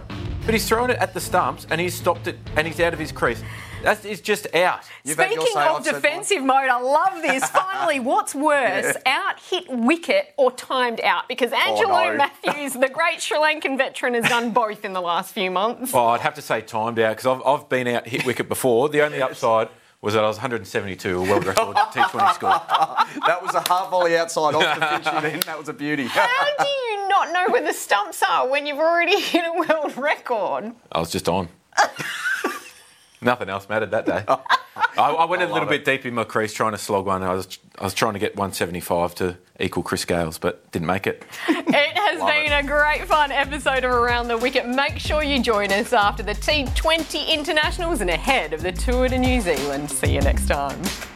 But 0.48 0.54
he's 0.54 0.66
thrown 0.66 0.88
it 0.88 0.96
at 0.96 1.12
the 1.12 1.20
stumps 1.20 1.66
and 1.68 1.78
he's 1.78 1.92
stopped 1.92 2.26
it 2.26 2.38
and 2.56 2.66
he's 2.66 2.80
out 2.80 2.94
of 2.94 2.98
his 2.98 3.12
crease. 3.12 3.42
That 3.82 4.02
is 4.06 4.22
just 4.22 4.46
out. 4.54 4.80
You've 5.04 5.18
Speaking 5.18 5.42
say, 5.42 5.60
of 5.60 5.76
I've 5.76 5.84
defensive 5.84 6.42
mode, 6.42 6.70
I 6.70 6.80
love 6.80 7.20
this. 7.20 7.44
Finally, 7.50 8.00
what's 8.00 8.34
worse, 8.34 8.96
out 9.04 9.38
hit 9.40 9.66
wicket 9.68 10.32
or 10.38 10.50
timed 10.50 11.02
out? 11.02 11.28
Because 11.28 11.52
oh, 11.52 11.56
Angelo 11.56 11.92
Oh, 11.92 12.12
no. 12.12 12.16
Mathews, 12.16 12.72
the 12.72 12.88
great 12.88 13.20
Sri 13.20 13.36
Lankan 13.36 13.76
veteran, 13.76 14.14
has 14.14 14.26
done 14.26 14.52
both 14.52 14.86
in 14.86 14.94
the 14.94 15.02
last 15.02 15.34
few 15.34 15.50
months. 15.50 15.92
Oh, 15.92 16.06
I'd 16.06 16.22
have 16.22 16.32
to 16.36 16.42
say 16.42 16.62
timed 16.62 16.98
out 16.98 17.18
because 17.18 17.26
I've, 17.26 17.46
I've 17.46 17.68
been 17.68 17.86
out 17.86 18.06
hit 18.08 18.24
wicket 18.24 18.48
before. 18.48 18.88
The 18.88 19.02
only 19.02 19.20
upside 19.20 19.68
was 20.00 20.14
that 20.14 20.22
I 20.22 20.28
was 20.28 20.36
172, 20.36 21.18
a 21.18 21.22
world 21.22 21.44
record 21.44 21.76
T20 21.76 22.34
score. 22.34 22.50
That 22.50 23.42
was 23.42 23.54
a 23.54 23.60
hard 23.60 23.90
volley 23.90 24.16
outside 24.16 24.54
off 24.54 24.78
the 24.78 24.86
Finchy 24.86 25.22
then. 25.22 25.40
That 25.40 25.58
was 25.58 25.68
a 25.68 25.72
beauty. 25.72 26.06
How 26.06 26.46
do 26.58 26.68
you 26.68 27.08
not 27.08 27.32
know 27.32 27.46
where 27.50 27.64
the 27.64 27.72
stumps 27.72 28.22
are 28.22 28.48
when 28.48 28.66
you've 28.66 28.78
already 28.78 29.20
hit 29.20 29.44
a 29.44 29.52
world 29.52 29.96
record? 29.96 30.72
I 30.92 31.00
was 31.00 31.10
just 31.10 31.28
on. 31.28 31.48
Nothing 33.20 33.48
else 33.48 33.68
mattered 33.68 33.90
that 33.90 34.06
day. 34.06 34.24
I, 34.96 35.10
I 35.10 35.24
went 35.24 35.42
a 35.42 35.46
little 35.46 35.60
love 35.60 35.68
bit 35.68 35.82
it. 35.82 35.84
deep 35.84 36.06
in 36.06 36.14
my 36.14 36.24
crease 36.24 36.52
trying 36.52 36.72
to 36.72 36.78
slog 36.78 37.06
one. 37.06 37.22
I 37.22 37.34
was 37.34 37.58
I 37.78 37.84
was 37.84 37.94
trying 37.94 38.14
to 38.14 38.18
get 38.18 38.36
175 38.36 39.14
to 39.16 39.36
equal 39.60 39.82
Chris 39.82 40.04
Gayle's, 40.04 40.38
but 40.38 40.70
didn't 40.72 40.86
make 40.86 41.06
it. 41.06 41.24
It 41.70 41.96
has 41.96 42.20
Love 42.20 42.30
been 42.30 42.52
a 42.52 42.66
great 42.66 43.06
fun 43.06 43.30
episode 43.30 43.84
of 43.84 43.90
Around 43.92 44.28
the 44.28 44.38
Wicket. 44.38 44.66
Make 44.66 44.98
sure 44.98 45.22
you 45.22 45.40
join 45.40 45.70
us 45.70 45.92
after 45.92 46.22
the 46.22 46.32
T20 46.32 47.28
internationals 47.28 48.00
and 48.00 48.08
ahead 48.10 48.52
of 48.54 48.62
the 48.62 48.72
tour 48.72 49.08
to 49.08 49.18
New 49.18 49.40
Zealand. 49.40 49.90
See 49.90 50.14
you 50.14 50.20
next 50.22 50.48
time. 50.48 50.80